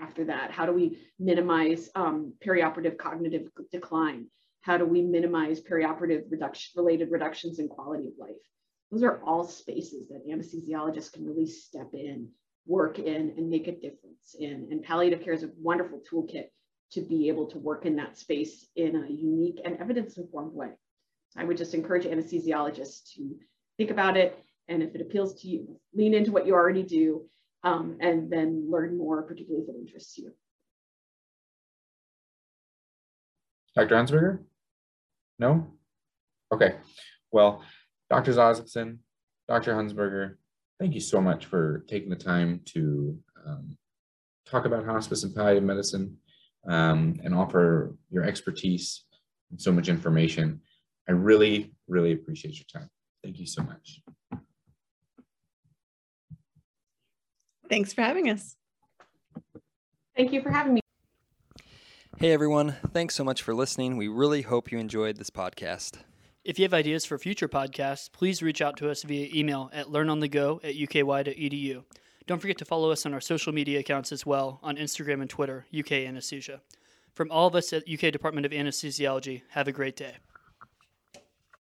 after 0.00 0.24
that? 0.26 0.52
How 0.52 0.64
do 0.64 0.72
we 0.72 0.98
minimize 1.18 1.90
um, 1.94 2.32
perioperative 2.44 2.96
cognitive 2.96 3.48
decline? 3.72 4.26
How 4.62 4.78
do 4.78 4.86
we 4.86 5.02
minimize 5.02 5.60
perioperative 5.60 6.24
reduction, 6.30 6.72
related 6.76 7.10
reductions 7.10 7.58
in 7.58 7.68
quality 7.68 8.06
of 8.06 8.12
life? 8.18 8.36
Those 8.92 9.02
are 9.02 9.20
all 9.24 9.44
spaces 9.44 10.08
that 10.08 10.26
anesthesiologists 10.26 11.12
can 11.12 11.26
really 11.26 11.46
step 11.46 11.90
in, 11.92 12.28
work 12.66 12.98
in, 12.98 13.34
and 13.36 13.50
make 13.50 13.66
a 13.66 13.72
difference 13.72 14.36
in. 14.38 14.68
And 14.70 14.82
palliative 14.82 15.22
care 15.22 15.34
is 15.34 15.42
a 15.42 15.50
wonderful 15.60 16.00
toolkit 16.10 16.46
to 16.92 17.00
be 17.00 17.28
able 17.28 17.46
to 17.46 17.58
work 17.58 17.84
in 17.84 17.96
that 17.96 18.16
space 18.16 18.66
in 18.76 18.96
a 18.96 19.10
unique 19.10 19.60
and 19.64 19.76
evidence-informed 19.78 20.54
way. 20.54 20.70
I 21.36 21.44
would 21.44 21.56
just 21.56 21.74
encourage 21.74 22.04
anesthesiologists 22.04 23.14
to 23.14 23.36
think 23.76 23.90
about 23.90 24.16
it, 24.16 24.38
and 24.68 24.82
if 24.82 24.94
it 24.94 25.00
appeals 25.00 25.40
to 25.42 25.48
you, 25.48 25.78
lean 25.94 26.14
into 26.14 26.32
what 26.32 26.46
you 26.46 26.54
already 26.54 26.82
do, 26.82 27.28
um, 27.64 27.98
and 28.00 28.30
then 28.30 28.70
learn 28.70 28.96
more, 28.96 29.22
particularly 29.22 29.64
if 29.64 29.74
it 29.74 29.78
interests 29.78 30.16
you. 30.16 30.32
Dr. 33.74 33.94
Hunsberger? 33.94 34.38
No? 35.38 35.66
Okay. 36.52 36.76
Well, 37.30 37.62
Dr. 38.10 38.32
Aslakson, 38.32 38.98
Dr. 39.46 39.74
Hunsberger, 39.74 40.36
thank 40.80 40.94
you 40.94 41.00
so 41.00 41.20
much 41.20 41.44
for 41.44 41.84
taking 41.88 42.08
the 42.08 42.16
time 42.16 42.62
to 42.66 43.18
um, 43.46 43.76
talk 44.46 44.64
about 44.64 44.84
hospice 44.84 45.24
and 45.24 45.34
palliative 45.34 45.62
medicine 45.62 46.16
um, 46.66 47.20
and 47.24 47.34
offer 47.34 47.94
your 48.10 48.24
expertise 48.24 49.04
and 49.50 49.60
so 49.60 49.72
much 49.72 49.88
information. 49.88 50.60
I 51.08 51.12
really, 51.12 51.72
really 51.86 52.12
appreciate 52.12 52.56
your 52.56 52.66
time. 52.80 52.88
Thank 53.22 53.38
you 53.38 53.46
so 53.46 53.62
much. 53.62 54.00
Thanks 57.68 57.92
for 57.92 58.02
having 58.02 58.30
us. 58.30 58.56
Thank 60.16 60.32
you 60.32 60.42
for 60.42 60.50
having 60.50 60.74
me. 60.74 60.80
Hey 62.18 62.32
everyone, 62.32 62.74
thanks 62.92 63.14
so 63.14 63.22
much 63.22 63.42
for 63.42 63.54
listening. 63.54 63.96
We 63.96 64.08
really 64.08 64.42
hope 64.42 64.72
you 64.72 64.78
enjoyed 64.78 65.18
this 65.18 65.30
podcast. 65.30 65.98
If 66.44 66.58
you 66.58 66.64
have 66.64 66.74
ideas 66.74 67.04
for 67.04 67.18
future 67.18 67.48
podcasts, 67.48 68.10
please 68.10 68.42
reach 68.42 68.60
out 68.60 68.76
to 68.78 68.90
us 68.90 69.02
via 69.02 69.28
email 69.32 69.70
at 69.72 69.86
learnonthego 69.86 70.64
at 70.64 70.74
uky.edu. 70.74 71.84
Don't 72.28 72.40
forget 72.40 72.58
to 72.58 72.66
follow 72.66 72.90
us 72.90 73.06
on 73.06 73.14
our 73.14 73.22
social 73.22 73.54
media 73.54 73.78
accounts 73.78 74.12
as 74.12 74.26
well 74.26 74.60
on 74.62 74.76
Instagram 74.76 75.22
and 75.22 75.30
Twitter, 75.30 75.64
UK 75.76 75.92
Anesthesia. 75.92 76.60
From 77.14 77.30
all 77.30 77.46
of 77.46 77.54
us 77.54 77.72
at 77.72 77.88
UK 77.88 78.12
Department 78.12 78.44
of 78.44 78.52
Anesthesiology, 78.52 79.40
have 79.52 79.66
a 79.66 79.72
great 79.72 79.96
day. 79.96 80.16